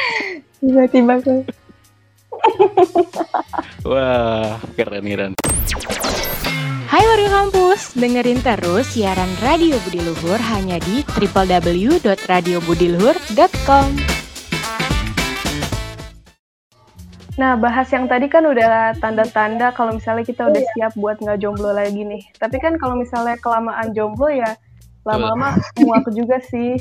Tiba-tiba 0.60 1.14
ke 1.20 1.34
Wah, 3.90 4.56
keren 4.76 5.04
keren. 5.04 5.32
Hai 6.90 7.06
warga 7.06 7.30
kampus, 7.30 7.94
dengerin 7.94 8.42
terus 8.42 8.86
siaran 8.92 9.30
Radio 9.44 9.78
Budi 9.86 10.00
Luhur 10.02 10.40
hanya 10.42 10.78
di 10.82 11.06
www.radiobudiluhur.com. 11.06 13.86
Nah, 17.40 17.56
bahas 17.56 17.88
yang 17.88 18.04
tadi 18.04 18.28
kan 18.28 18.44
udah 18.44 19.00
tanda-tanda 19.00 19.72
kalau 19.72 19.96
misalnya 19.96 20.28
kita 20.28 20.44
udah 20.52 20.60
siap 20.76 20.92
buat 20.92 21.16
nggak 21.24 21.40
jomblo 21.40 21.72
lagi 21.72 22.04
nih. 22.04 22.20
Tapi 22.36 22.60
kan 22.60 22.76
kalau 22.76 23.00
misalnya 23.00 23.40
kelamaan 23.40 23.96
jomblo 23.96 24.28
ya 24.28 24.60
lama-lama 25.08 25.56
muak 25.80 26.04
juga 26.12 26.36
sih. 26.44 26.76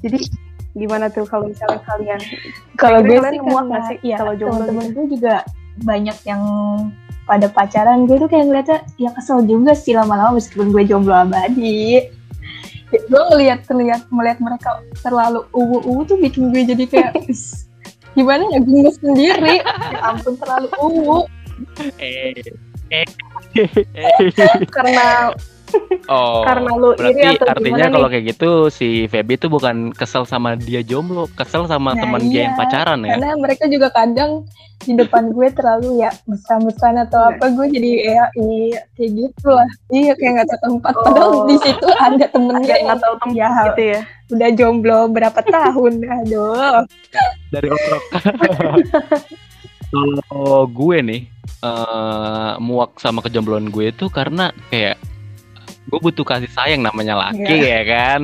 Jadi 0.00 0.32
gimana 0.72 1.12
tuh 1.12 1.28
kalau 1.28 1.52
misalnya 1.52 1.84
kalian? 1.84 2.20
kalau 2.80 3.04
gue 3.04 3.20
sih 3.20 3.40
muak 3.44 3.68
nggak 3.68 3.84
sih 3.92 3.98
ya 4.00 4.16
kalau 4.16 4.32
jomblo 4.32 4.64
teman-teman 4.64 4.86
gue 4.96 5.06
juga 5.20 5.34
banyak 5.84 6.18
yang 6.24 6.42
pada 7.28 7.46
pacaran 7.52 8.08
gue 8.08 8.16
tuh 8.16 8.28
kayak 8.32 8.48
ngeliatnya 8.48 8.80
ya 8.96 9.12
kesel 9.12 9.44
juga 9.44 9.76
sih 9.76 9.92
lama-lama 9.92 10.40
meskipun 10.40 10.72
gue 10.72 10.82
jomblo 10.88 11.12
abadi 11.12 12.08
gue 12.92 13.22
ngeliat 13.32 13.64
ngeliat 13.68 14.02
melihat 14.08 14.38
mereka 14.40 14.80
terlalu 15.00 15.44
uwu-uwu 15.52 16.08
tuh 16.08 16.16
bikin 16.16 16.48
gue 16.52 16.64
jadi 16.64 16.84
kayak 16.88 17.12
"Is, 17.30 17.68
gimana 18.14 18.44
ya 18.52 18.60
gue 18.60 18.90
sendiri? 18.98 19.56
Ya 19.92 20.00
ampun 20.12 20.34
terlalu 20.36 20.68
uwu 20.80 21.18
Eh, 22.00 22.34
eh, 22.90 23.06
Karena 24.74 25.30
oh, 26.08 26.42
karena 26.42 26.70
lu 26.72 26.90
iri 26.92 26.98
berarti 27.14 27.26
atau 27.36 27.46
artinya 27.48 27.86
kalau 27.88 28.06
nih? 28.06 28.12
kayak 28.12 28.24
gitu 28.30 28.50
si 28.68 28.88
Feby 29.06 29.34
tuh 29.36 29.48
bukan 29.48 29.76
kesel 29.90 30.24
sama 30.24 30.54
dia 30.54 30.80
jomblo, 30.80 31.26
kesel 31.32 31.64
sama 31.64 31.92
Nah, 31.92 32.00
teman 32.00 32.22
dia 32.26 32.46
yang 32.46 32.54
iya. 32.54 32.60
pacaran 32.60 32.98
ya. 33.02 33.14
karena 33.14 33.30
mereka 33.36 33.64
juga 33.66 33.88
kadang 33.88 34.42
di 34.82 34.92
depan 34.92 35.30
gue 35.30 35.46
terlalu 35.48 35.88
ya 35.98 36.10
mesra-mesraan 36.24 36.98
atau 37.00 37.22
Iya. 37.22 37.30
apa 37.32 37.44
gue 37.48 37.66
jadi 37.70 37.90
ya 38.02 38.24
iya 38.34 38.80
kayak 38.92 39.10
gitu 39.14 39.48
lah 39.48 39.68
iya 39.88 40.12
kayak 40.12 40.32
nggak 40.34 40.48
tahu 40.48 40.60
tempat 40.64 40.92
padahal 40.96 41.30
Oh. 41.32 41.46
di 41.46 41.56
situ 41.56 41.86
ada 41.86 42.26
temennya 42.26 42.66
yang 42.72 42.86
nggak 42.88 43.00
tahu 43.00 43.14
tempat 43.16 43.36
Ya, 43.36 43.48
gitu 43.64 43.82
ya. 43.88 44.00
udah 44.28 44.48
jomblo 44.52 45.00
berapa 45.08 45.40
tahun 45.40 45.92
aduh 46.02 46.82
dari 47.48 47.68
oprok. 47.68 48.02
Kalau 49.92 50.64
gue 50.66 50.98
nih 50.98 51.22
eh 51.62 52.52
muak 52.58 52.98
sama 52.98 53.20
kejombloan 53.20 53.68
gue 53.68 53.92
itu 53.92 54.08
karena 54.08 54.50
kayak 54.66 54.96
gue 55.92 56.00
butuh 56.00 56.24
kasih 56.24 56.48
sayang 56.48 56.80
namanya 56.80 57.20
laki 57.28 57.56
ya 57.68 57.84
kan. 57.84 58.20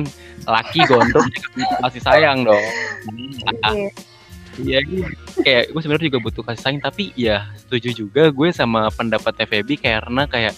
Laki 0.49 0.81
gondrong 0.89 1.29
kasih 1.85 2.01
sayang 2.01 2.41
dong. 2.41 2.65
Iya. 3.13 3.93
Iya, 4.59 4.79
iya. 4.91 5.07
kayak 5.39 5.65
gue 5.71 5.81
sebenarnya 5.85 6.07
juga 6.11 6.19
butuh 6.25 6.43
kasih 6.43 6.61
sayang 6.65 6.81
tapi 6.83 7.13
ya 7.15 7.47
setuju 7.61 7.95
juga 7.95 8.27
gue 8.33 8.49
sama 8.51 8.91
pendapat 8.91 9.45
FEB 9.47 9.79
karena 9.79 10.27
kayak 10.27 10.51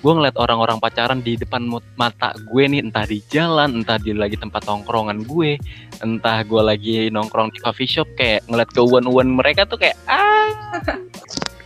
gue 0.00 0.12
ngeliat 0.12 0.36
orang-orang 0.38 0.78
pacaran 0.78 1.20
di 1.20 1.34
depan 1.34 1.66
mata 1.98 2.32
gue 2.46 2.62
nih 2.62 2.80
entah 2.80 3.04
di 3.04 3.20
jalan 3.28 3.82
entah 3.82 3.98
di 3.98 4.16
lagi 4.16 4.38
tempat 4.38 4.64
nongkrongan 4.64 5.28
gue 5.28 5.58
entah 6.00 6.40
gue 6.46 6.62
lagi 6.62 6.94
nongkrong 7.12 7.50
di 7.52 7.58
coffee 7.58 7.90
shop 7.90 8.08
kayak 8.14 8.46
ngeliat 8.46 8.70
keuan-uan 8.70 9.28
mereka 9.28 9.66
tuh 9.66 9.80
kayak 9.80 9.96
ah 10.06 10.48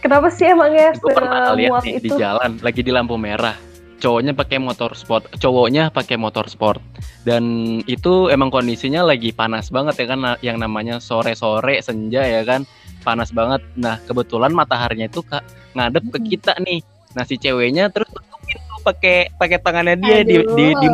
Kenapa 0.05 0.29
sih 0.29 0.45
emangnya 0.45 0.93
gue 1.01 1.11
pernah 1.17 1.57
lihat 1.57 1.81
nih 1.81 1.97
di 2.01 2.11
jalan 2.13 2.61
lagi 2.61 2.81
di 2.85 2.93
lampu 2.93 3.17
merah 3.17 3.74
cowoknya 4.05 4.37
pakai 4.37 4.61
motor 4.61 4.93
sport 4.93 5.33
cowoknya 5.41 5.89
pakai 5.89 6.21
motor 6.21 6.45
sport 6.45 6.85
dan 7.25 7.81
itu 7.89 8.29
emang 8.29 8.53
kondisinya 8.53 9.01
lagi 9.01 9.33
panas 9.33 9.73
banget 9.73 10.05
ya 10.05 10.07
kan 10.13 10.21
yang 10.45 10.61
namanya 10.61 11.01
sore-sore 11.01 11.81
senja 11.81 12.21
ya 12.21 12.45
kan. 12.45 12.69
Panas 13.01 13.33
banget. 13.33 13.65
Nah 13.81 13.97
kebetulan 14.05 14.53
mataharinya 14.53 15.09
itu 15.09 15.25
kak 15.25 15.41
ngadep 15.73 16.05
ke 16.13 16.37
kita 16.37 16.53
nih. 16.61 16.85
Nah 17.17 17.25
si 17.25 17.41
ceweknya 17.41 17.89
terus 17.89 18.13
tutupin 18.13 18.61
tuh 18.69 18.81
pakai 18.85 19.33
pakai 19.41 19.59
tangannya 19.65 19.97
dia 19.97 20.21
di, 20.21 20.37
Aduh. 20.45 20.53
di, 20.53 20.67
di 20.77 20.89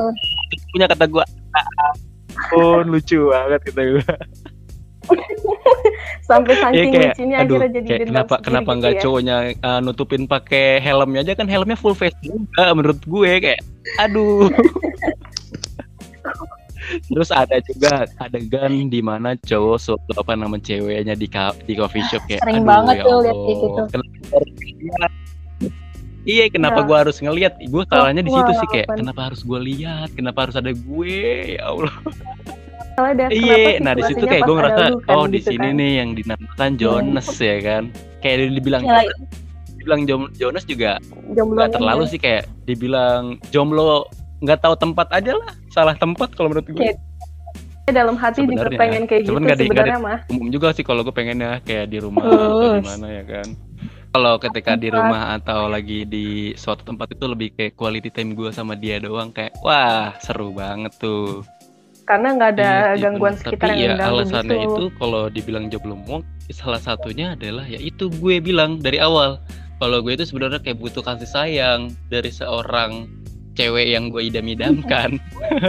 punya 0.71 0.87
kata 0.87 1.05
gua. 1.11 1.27
Oh 2.55 2.81
lucu 2.81 3.29
banget 3.29 3.61
kata 3.69 3.83
gua 3.85 4.15
Sampai 6.31 6.55
Iya 6.55 6.63
saking 6.63 6.91
kayak, 6.91 7.11
lucunya 7.11 7.37
aduh, 7.37 7.57
akhirnya 7.59 7.71
jadi 7.75 7.87
kayak 7.91 8.01
kenapa 8.07 8.35
sendiri 8.39 8.47
kenapa 8.47 8.71
gitu 8.71 8.79
nggak 8.79 8.93
ya. 8.95 9.01
cowoknya 9.03 9.37
uh, 9.61 9.81
nutupin 9.83 10.23
pakai 10.25 10.67
helmnya 10.79 11.21
aja 11.27 11.33
kan 11.35 11.47
helmnya 11.51 11.75
full 11.75 11.97
face 11.99 12.15
juga 12.23 12.65
menurut 12.71 13.01
gue 13.03 13.33
kayak 13.43 13.61
aduh. 13.99 14.47
Terus 17.07 17.31
ada 17.31 17.55
juga 17.71 18.03
adegan 18.19 18.91
di 18.91 18.99
mana 18.99 19.39
cowok 19.39 19.79
suatu 19.79 20.11
apa 20.17 20.35
nama 20.35 20.59
ceweknya 20.59 21.15
di 21.15 21.31
ka- 21.31 21.55
di 21.63 21.79
coffee 21.79 22.03
shop 22.11 22.23
kayak 22.27 22.43
Sering 22.43 22.63
aduh, 22.63 22.71
banget 22.71 22.95
ya 22.99 23.05
tuh 23.05 23.19
kayak 23.23 23.39
gitu. 23.47 23.83
kenapa? 23.91 25.07
Iya, 26.21 26.53
kenapa 26.53 26.85
Ya. 26.85 26.87
gue 26.87 26.97
harus 27.01 27.17
ngelihat? 27.17 27.53
Gue 27.65 27.83
salahnya 27.89 28.21
di 28.21 28.29
situ 28.29 28.53
sih 28.53 28.69
kayak 28.69 28.93
kenapa 28.93 29.21
harus 29.33 29.41
gue 29.41 29.57
lihat? 29.57 30.09
Kenapa 30.13 30.39
harus 30.45 30.57
ada 30.59 30.69
gue? 30.69 31.17
Ya 31.57 31.65
Allah. 31.65 31.95
Iya, 33.31 33.81
nah 33.81 33.93
di 33.93 34.03
situ 34.05 34.23
kayak 34.23 34.43
gue 34.43 34.55
ngerasa 34.55 34.83
kan, 34.83 34.93
oh 35.11 35.25
di 35.25 35.39
gitu 35.39 35.51
sini 35.51 35.67
kan. 35.67 35.77
nih 35.77 35.91
yang 35.97 36.11
dinamakan 36.13 36.71
Jonas 36.75 37.29
ya 37.33 37.57
kan. 37.59 37.83
Kayak 38.19 38.37
dibilang 38.53 38.83
Ya, 38.83 39.01
dibilang 39.73 40.01
Jom- 40.05 40.33
Jonas 40.35 40.65
juga 40.65 41.01
Jomblo 41.31 41.57
nggak 41.59 41.73
terlalu 41.73 42.05
sih 42.07 42.17
kayak 42.17 42.45
dibilang 42.63 43.23
jomblo 43.49 44.05
nggak 44.39 44.61
tahu 44.61 44.75
tempat 44.75 45.09
aja 45.11 45.33
lah 45.33 45.53
salah 45.69 45.95
tempat 45.95 46.33
kalau 46.33 46.53
menurut 46.53 46.69
gue 46.69 46.77
Kayak 46.77 47.97
dalam 47.97 48.15
hati 48.15 48.45
juga 48.45 48.61
Sebenarnya. 48.61 48.79
pengen 48.79 49.03
kayak 49.05 49.21
gitu 49.21 49.31
Cuman 49.31 49.41
nggak 49.43 49.57
di- 49.57 49.65
sebenarnya 49.65 49.99
mah. 49.99 50.19
umum 50.29 50.49
juga 50.49 50.69
sih 50.71 50.83
kalau 50.83 51.01
gue 51.01 51.11
pengennya 51.11 51.59
kayak 51.61 51.87
di 51.87 51.99
rumah 51.99 52.21
atau 52.21 52.77
gimana 52.77 53.07
ya 53.11 53.25
kan? 53.25 53.49
Kalau 54.11 54.35
ketika 54.37 54.73
di 54.75 54.89
rumah 54.91 55.23
atau 55.33 55.61
lagi 55.67 56.03
di 56.03 56.27
suatu 56.55 56.83
tempat 56.85 57.09
itu 57.11 57.25
lebih 57.25 57.49
kayak 57.53 57.73
quality 57.73 58.11
time 58.11 58.35
gue 58.35 58.51
sama 58.51 58.75
dia 58.75 58.99
doang 58.99 59.31
kayak 59.31 59.55
wah 59.61 60.13
seru 60.19 60.51
banget 60.51 60.93
tuh 60.99 61.41
Karena 62.11 62.29
nggak 62.35 62.51
ada 62.51 62.67
Iya 62.67 62.91
sih, 62.91 63.01
gangguan 63.01 63.33
bener. 63.33 63.43
sekitar 63.47 63.69
Tapi 63.69 63.79
yang 63.79 63.95
ya 63.95 64.07
alasannya 64.11 64.57
gitu. 64.57 64.67
itu 64.67 64.85
kalau 64.99 65.23
dibilang 65.31 65.65
jomblo 65.71 65.95
muak, 65.97 66.23
salah 66.51 66.83
satunya 66.83 67.27
adalah 67.33 67.63
ya 67.65 67.79
itu 67.79 68.11
gue 68.11 68.43
bilang 68.43 68.83
dari 68.83 68.99
awal. 68.99 69.39
Kalau 69.79 70.03
gue 70.03 70.13
itu 70.13 70.27
sebenarnya 70.27 70.59
kayak 70.59 70.77
butuh 70.77 71.01
kasih 71.01 71.25
sayang 71.25 71.81
dari 72.11 72.29
seorang 72.29 73.07
cewek 73.55 73.87
yang 73.89 74.11
gue 74.11 74.27
idam-idamkan. 74.27 75.23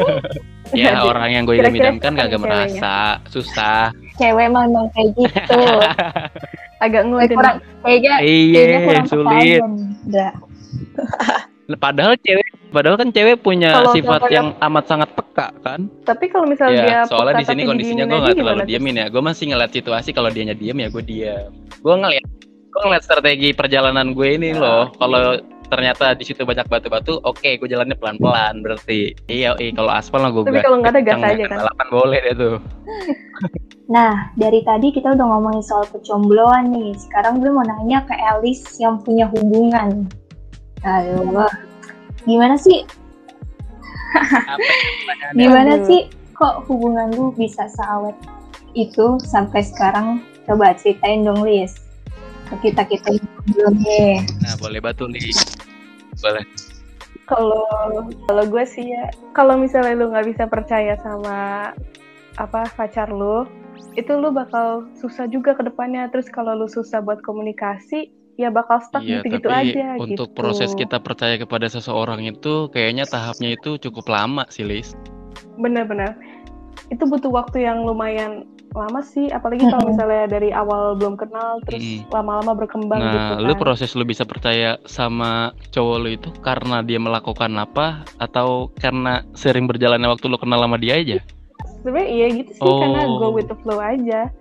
ya 0.74 0.96
Jadi, 0.96 1.06
orang 1.06 1.30
yang 1.30 1.44
gue 1.46 1.56
idam-idamkan 1.58 2.12
kagak 2.16 2.42
merasa 2.42 2.96
susah. 3.28 3.94
cewek 4.18 4.50
mah 4.50 4.66
emang 4.66 4.90
kayak 4.94 5.14
gitu 5.16 5.60
Agak 6.84 7.02
kayak 7.02 7.06
ngeliatin. 7.06 7.38
kurang 7.38 7.58
kayaknya 7.82 8.14
kayaknya 8.18 8.58
Iya, 8.58 8.86
kurang 8.90 9.06
sulit. 9.08 9.62
Padahal 11.74 12.14
cewek, 12.20 12.48
padahal 12.72 12.98
kan 12.98 13.10
cewek 13.12 13.44
punya 13.44 13.76
Kalau 13.76 13.94
sifat 13.94 14.22
yang 14.32 14.56
amat 14.58 14.86
sangat 14.88 15.10
peka 15.14 15.48
kan. 15.62 15.92
Tapi 16.08 16.26
kalau 16.32 16.48
misalnya 16.48 16.82
dia 16.82 16.92
Ya, 16.92 17.00
soalnya 17.06 17.38
peka 17.38 17.42
di 17.44 17.46
sini 17.52 17.62
kondisinya 17.68 18.04
gue 18.08 18.18
nggak 18.18 18.38
terlalu 18.40 18.62
diemin 18.66 18.96
ya. 18.98 19.08
Gue 19.12 19.22
masih 19.24 19.52
ngeliat 19.52 19.72
situasi 19.76 20.10
kalau 20.16 20.32
dianya 20.32 20.56
diem 20.56 20.78
ya 20.80 20.88
gue 20.90 21.04
diam. 21.04 21.52
Gue 21.84 21.96
ngeliat, 22.00 22.26
gue 22.44 22.82
ngeliat 22.82 23.04
strategi 23.04 23.50
perjalanan 23.52 24.16
gue 24.16 24.30
ini 24.40 24.56
Ya, 24.56 24.64
loh. 24.64 24.84
Kalau 24.96 25.38
ternyata 25.72 26.16
di 26.20 26.28
situ 26.28 26.44
banyak 26.44 26.68
batu-batu, 26.68 27.24
oke, 27.24 27.48
gue 27.48 27.68
jalannya 27.68 27.96
pelan-pelan 27.96 28.60
berarti. 28.60 29.16
Iya, 29.32 29.56
iya 29.60 29.72
kalau 29.72 29.92
aspal 29.92 30.20
lah 30.24 30.32
gue 30.36 30.44
Tapi 30.44 30.60
kalau 30.60 30.78
nggak 30.84 30.94
ada 30.96 31.02
gas 31.04 31.22
aja 31.24 31.44
kan. 31.48 31.58
Balapan 31.64 31.88
boleh 31.92 32.20
deh 32.24 32.36
tuh. 32.36 32.56
Nah, 33.92 34.32
dari 34.40 34.64
tadi 34.64 34.88
kita 34.96 35.20
udah 35.20 35.28
ngomongin 35.36 35.60
soal 35.68 35.84
kecombloan 35.92 36.72
nih. 36.72 36.96
Sekarang 36.96 37.44
gue 37.44 37.52
mau 37.52 37.60
nanya 37.60 38.08
ke 38.08 38.16
Elis 38.16 38.64
yang 38.80 39.04
punya 39.04 39.28
hubungan. 39.28 40.08
Aduh, 40.88 41.52
gimana 42.26 42.56
sih? 42.58 42.84
Ya? 42.84 43.02
Gimana 45.40 45.80
Aduh. 45.80 45.88
sih 45.88 46.02
kok 46.36 46.66
hubungan 46.68 47.14
lu 47.16 47.32
bisa 47.38 47.70
seawet 47.72 48.16
itu 48.74 49.20
sampai 49.24 49.62
sekarang? 49.64 50.24
Coba 50.48 50.74
ceritain 50.76 51.24
dong, 51.24 51.46
Lis. 51.46 51.78
Ke 52.50 52.70
kita-kita 52.70 53.16
yang 53.16 53.30
belum 53.56 53.76
nih. 53.80 54.26
Nah, 54.44 54.56
boleh 54.60 54.80
batu 54.84 55.08
nih. 55.08 55.32
Boleh. 56.20 56.44
Kalau 57.30 57.64
kalau 58.28 58.44
gue 58.44 58.64
sih 58.68 58.92
ya, 58.92 59.08
kalau 59.32 59.56
misalnya 59.56 59.96
lu 59.96 60.12
nggak 60.12 60.28
bisa 60.36 60.44
percaya 60.52 61.00
sama 61.00 61.72
apa 62.36 62.68
pacar 62.76 63.08
lu, 63.08 63.48
itu 63.96 64.12
lu 64.12 64.36
bakal 64.36 64.92
susah 65.00 65.32
juga 65.32 65.56
ke 65.56 65.64
depannya. 65.64 66.12
Terus 66.12 66.28
kalau 66.28 66.58
lu 66.60 66.68
susah 66.68 67.00
buat 67.00 67.24
komunikasi, 67.24 68.12
ya 68.36 68.50
bakal 68.50 68.80
stuck 68.80 69.02
Iya, 69.02 69.22
gitu-gitu 69.22 69.48
tapi 69.48 69.76
aja 69.76 69.86
untuk 69.98 70.30
gitu. 70.32 70.38
proses 70.38 70.72
kita 70.74 70.98
percaya 70.98 71.36
kepada 71.36 71.68
seseorang 71.68 72.24
itu 72.24 72.70
kayaknya 72.70 73.06
tahapnya 73.06 73.54
itu 73.54 73.76
cukup 73.78 74.08
lama 74.08 74.44
sih, 74.48 74.64
Lis. 74.64 74.96
Bener-bener. 75.56 76.16
Itu 76.88 77.06
butuh 77.06 77.30
waktu 77.30 77.64
yang 77.64 77.84
lumayan 77.84 78.44
lama 78.72 79.04
sih, 79.04 79.28
apalagi 79.28 79.68
kalau 79.68 79.84
misalnya 79.92 80.32
dari 80.32 80.50
awal 80.50 80.96
belum 80.96 81.20
kenal, 81.20 81.60
terus 81.68 81.84
Mm. 81.84 82.08
lama-lama 82.10 82.56
berkembang 82.56 83.00
gitu 83.00 83.18
Nah, 83.20 83.36
kan. 83.36 83.44
lu 83.44 83.54
proses 83.56 83.92
lu 83.94 84.04
bisa 84.04 84.24
percaya 84.24 84.80
sama 84.88 85.52
cowok 85.70 85.98
lu 86.00 86.10
itu 86.16 86.30
karena 86.40 86.80
dia 86.80 86.96
melakukan 86.96 87.52
apa 87.54 88.08
atau 88.18 88.72
karena 88.80 89.28
sering 89.36 89.68
berjalannya 89.68 90.08
waktu 90.08 90.26
lu 90.28 90.40
kenal 90.40 90.64
sama 90.64 90.80
dia 90.80 90.96
aja? 90.98 91.20
Sebenarnya 91.84 92.08
iya 92.08 92.28
gitu 92.32 92.52
sih, 92.56 92.64
karena 92.64 93.06
go 93.12 93.28
Oh. 93.28 93.32
with 93.36 93.52
the 93.52 93.58
flow 93.60 93.78
aja. 93.78 94.32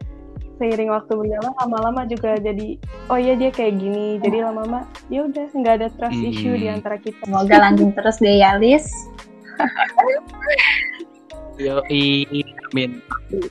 Seiring 0.61 0.92
waktu 0.92 1.16
berjalan, 1.16 1.57
lama-lama 1.57 2.05
juga 2.05 2.37
jadi, 2.37 2.77
oh 3.09 3.16
iya 3.16 3.33
dia 3.33 3.49
kayak 3.49 3.81
gini. 3.81 4.20
Jadi 4.20 4.44
lama-lama, 4.44 4.85
ya 5.09 5.25
udah 5.25 5.49
nggak 5.51 5.75
ada 5.81 5.88
trust 5.96 6.20
Hmm. 6.20 6.29
issue 6.29 6.53
di 6.53 6.68
antara 6.68 7.01
kita. 7.01 7.16
Semoga 7.25 7.57
lanjut 7.57 7.96
terus 7.96 8.20
deh 8.20 8.37
ya, 8.37 8.61
Lis. 8.61 8.85
Yo, 11.61 11.85
amin. 11.85 13.05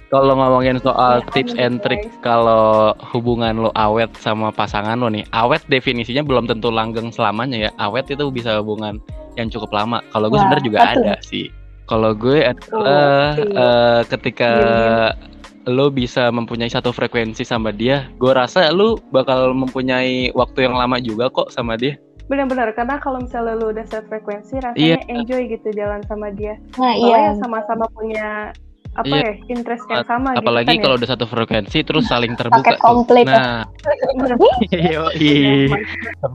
Kalau 0.10 0.34
ngomongin 0.34 0.82
soal 0.82 1.22
Ya, 1.22 1.30
tips 1.30 1.54
amin, 1.54 1.62
and 1.62 1.76
trick 1.82 2.10
kalau 2.22 2.94
hubungan 3.14 3.58
lo 3.58 3.70
awet 3.74 4.10
sama 4.18 4.50
pasangan 4.50 4.98
lo 4.98 5.14
nih, 5.14 5.26
awet 5.30 5.62
definisinya 5.70 6.26
belum 6.26 6.50
tentu 6.50 6.74
langgeng 6.74 7.14
selamanya 7.14 7.70
ya. 7.70 7.72
Awet 7.78 8.10
itu 8.10 8.26
bisa 8.30 8.58
hubungan 8.58 8.98
yang 9.38 9.50
cukup 9.50 9.70
lama. 9.70 10.02
Kalau 10.10 10.30
gue 10.30 10.38
Wah, 10.38 10.42
sebenarnya 10.42 10.66
juga 10.66 10.80
ada 10.84 11.14
sih. 11.22 11.54
Kalau 11.86 12.14
gue 12.14 12.46
adalah 12.46 13.34
oke. 13.34 13.46
eh, 13.46 14.02
ketika 14.10 14.52
Gini, 14.58 15.39
lo 15.68 15.92
bisa 15.92 16.32
mempunyai 16.32 16.72
satu 16.72 16.94
frekuensi 16.94 17.44
sama 17.44 17.74
dia, 17.76 18.08
gue 18.22 18.32
rasa 18.32 18.72
lo 18.72 19.02
bakal 19.12 19.52
mempunyai 19.52 20.32
waktu 20.32 20.70
yang 20.70 20.76
lama 20.78 21.02
juga 21.02 21.28
kok 21.28 21.52
sama 21.52 21.76
dia. 21.76 22.00
Benar-benar, 22.30 22.78
karena 22.78 23.02
kalau 23.02 23.26
misalnya 23.26 23.58
lu 23.58 23.74
udah 23.74 23.86
set 23.90 24.06
frekuensi, 24.06 24.62
Iya. 24.62 25.02
rasanya 25.02 25.02
enjoy 25.10 25.42
gitu 25.50 25.68
jalan 25.74 26.02
sama 26.06 26.30
dia. 26.30 26.62
Nah, 26.78 26.94
Soalnya 26.94 27.34
iya. 27.34 27.42
sama-sama 27.42 27.86
punya 27.90 28.54
apa 29.00 29.16
Iya. 29.16 29.24
ya 29.24 29.32
interest 29.56 29.86
yang 29.88 30.04
sama 30.04 30.36
Apalagi 30.36 30.76
gitu 30.76 30.76
kan 30.76 30.84
kalau 30.84 30.96
udah 31.00 31.10
satu 31.10 31.26
frekuensi 31.26 31.80
terus 31.88 32.04
saling 32.12 32.36
terbuka 32.36 32.68
Paket 32.68 32.76
tuh. 32.76 32.84
komplit. 32.84 33.26
Nah. 33.26 33.64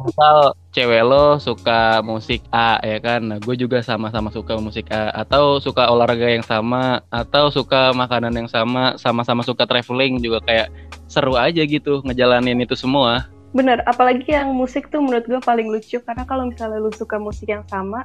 Misal 0.04 0.36
cewek 0.72 1.02
lo 1.04 1.36
suka 1.38 2.00
musik 2.00 2.40
A 2.50 2.80
ya 2.80 2.98
kan, 2.98 3.20
nah 3.22 3.38
gue 3.38 3.54
juga 3.54 3.84
sama-sama 3.84 4.32
suka 4.32 4.56
musik 4.58 4.88
A 4.90 5.12
atau 5.14 5.60
suka 5.60 5.86
olahraga 5.92 6.32
yang 6.32 6.42
sama 6.42 7.04
atau 7.12 7.52
suka 7.52 7.92
makanan 7.92 8.34
yang 8.34 8.48
sama, 8.50 8.96
sama-sama 8.96 9.44
suka 9.44 9.68
traveling 9.68 10.18
juga 10.18 10.40
kayak 10.42 10.72
seru 11.06 11.38
aja 11.38 11.62
gitu 11.62 12.00
ngejalanin 12.02 12.64
itu 12.64 12.74
semua. 12.74 13.28
Bener, 13.54 13.86
apalagi 13.86 14.34
yang 14.34 14.50
musik 14.50 14.90
tuh 14.90 14.98
menurut 14.98 15.30
gue 15.30 15.38
paling 15.38 15.70
lucu 15.70 16.02
karena 16.02 16.26
kalau 16.26 16.50
misalnya 16.50 16.82
lu 16.82 16.90
suka 16.90 17.22
musik 17.22 17.46
yang 17.46 17.62
sama, 17.70 18.02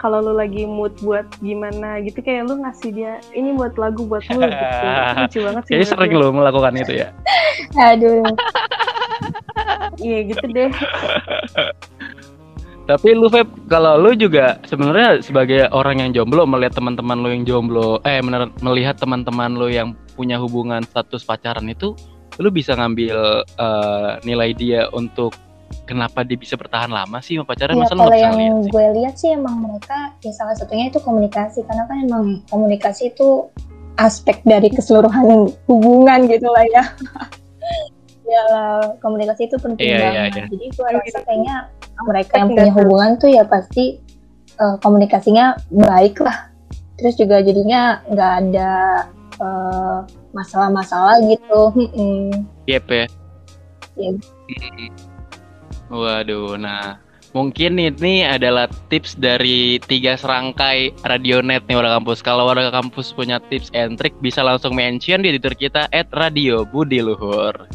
kalau 0.00 0.20
lu 0.20 0.32
lagi 0.36 0.64
mood 0.64 0.92
buat 1.00 1.26
gimana 1.40 2.00
gitu 2.04 2.20
kayak 2.20 2.48
lu 2.48 2.60
ngasih 2.60 2.90
dia 2.92 3.12
ini 3.36 3.52
buat 3.56 3.76
lagu 3.76 4.04
buat 4.04 4.24
lu 4.32 4.44
gitu. 4.44 4.64
Itu 4.64 4.88
lucu 5.20 5.38
banget 5.46 5.62
sih. 5.64 5.72
Kayaknya 5.72 5.86
menurut 5.86 5.98
sering 5.98 6.12
lo 6.16 6.26
melakukan 6.32 6.72
itu 6.76 6.92
ya. 7.04 7.08
Aduh. 7.92 8.24
Iya 10.00 10.18
gitu 10.32 10.46
deh. 10.50 10.70
Tapi 12.84 13.16
lu 13.16 13.32
Feb, 13.32 13.48
kalau 13.64 13.96
lu 13.96 14.12
juga 14.12 14.60
sebenarnya 14.68 15.24
sebagai 15.24 15.72
orang 15.72 16.04
yang 16.04 16.10
jomblo 16.12 16.44
melihat 16.44 16.76
teman-teman 16.76 17.16
lu 17.24 17.32
yang 17.32 17.44
jomblo, 17.48 17.96
eh 18.04 18.20
bener, 18.20 18.52
melihat 18.60 19.00
teman-teman 19.00 19.56
lu 19.56 19.72
yang 19.72 19.96
punya 20.12 20.36
hubungan 20.36 20.84
status 20.84 21.24
pacaran 21.24 21.64
itu, 21.64 21.96
lu 22.36 22.52
bisa 22.52 22.76
ngambil 22.76 23.40
eh, 23.40 24.10
nilai 24.28 24.52
dia 24.52 24.92
untuk 24.92 25.32
kenapa 25.84 26.24
dia 26.24 26.36
bisa 26.36 26.56
bertahan 26.56 26.88
lama 26.88 27.20
sih 27.20 27.36
sama 27.36 27.46
pacaran? 27.48 27.76
Ya 27.76 27.84
Masa 27.84 27.94
lu 27.94 28.00
kalau 28.04 28.16
yang 28.16 28.34
lihat 28.36 28.56
sih? 28.64 28.70
gue 28.72 28.86
lihat 28.98 29.14
sih 29.20 29.30
emang 29.36 29.56
mereka 29.60 29.96
ya 30.24 30.32
salah 30.32 30.56
satunya 30.56 30.88
itu 30.88 30.98
komunikasi 31.00 31.60
karena 31.68 31.84
kan 31.86 31.96
emang 32.04 32.24
komunikasi 32.48 33.12
itu 33.12 33.48
aspek 33.94 34.42
dari 34.42 34.72
keseluruhan 34.72 35.52
hubungan 35.70 36.26
gitu 36.26 36.48
lah 36.50 36.64
ya. 36.72 36.84
ya 38.34 38.42
lah, 38.50 38.96
komunikasi 39.04 39.46
itu 39.46 39.56
penting 39.60 39.84
Iya, 39.84 39.96
iya, 40.00 40.04
banget. 40.10 40.32
iya. 40.34 40.44
Jadi 40.50 40.66
gue 40.72 40.88
rasa 40.88 41.18
kayaknya 41.22 41.56
mereka 42.02 42.32
yang 42.40 42.48
punya 42.50 42.72
hubungan 42.74 43.10
tuh 43.20 43.30
ya 43.30 43.44
pasti 43.46 43.84
eh, 44.58 44.76
komunikasinya 44.82 45.54
baik 45.70 46.18
lah. 46.24 46.50
Terus 46.98 47.14
juga 47.20 47.44
jadinya 47.44 48.00
nggak 48.10 48.32
ada 48.42 48.72
eh, 49.38 49.98
masalah-masalah 50.34 51.22
gitu. 51.28 51.70
Mm-mm. 51.76 52.48
Yep 52.66 52.84
ya. 52.90 53.06
Iya. 53.94 54.10
Mm. 54.50 55.13
Waduh, 55.92 56.56
nah 56.56 56.96
mungkin 57.34 57.76
ini 57.76 58.24
adalah 58.24 58.70
tips 58.88 59.18
dari 59.18 59.76
tiga 59.84 60.16
serangkai 60.16 60.94
Radionet 61.04 61.66
nih 61.66 61.76
warga 61.76 62.00
kampus. 62.00 62.24
Kalau 62.24 62.48
warga 62.48 62.72
kampus 62.72 63.12
punya 63.12 63.42
tips 63.52 63.68
and 63.76 64.00
trick 64.00 64.16
bisa 64.24 64.40
langsung 64.40 64.72
mention 64.72 65.20
di 65.20 65.34
Twitter 65.36 65.54
kita 65.54 65.82
at 65.92 66.08
Radio 66.14 66.64
Budi 66.64 67.04
Luhur. 67.04 67.68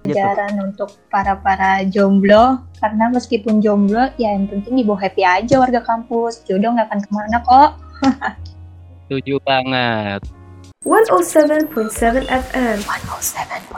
Gitu. 0.00 0.16
pelajaran 0.16 0.72
untuk 0.72 0.96
para-para 1.12 1.84
jomblo 1.84 2.64
karena 2.80 3.12
meskipun 3.12 3.60
jomblo 3.60 4.08
ya 4.16 4.32
yang 4.32 4.48
penting 4.48 4.80
dibawa 4.80 4.96
happy 4.96 5.20
aja 5.20 5.60
warga 5.60 5.84
kampus 5.84 6.40
jodoh 6.48 6.72
nggak 6.72 6.88
akan 6.88 7.00
ke 7.04 7.10
mana 7.12 7.38
kok 7.44 7.70
Setuju 9.10 9.42
banget. 9.42 10.22
107.7 10.86 12.30
FM 12.30 12.76
107.7 12.80 13.74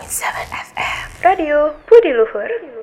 FM 0.70 1.04
Radio 1.24 1.72
Budi 1.88 2.12
Luhur. 2.12 2.82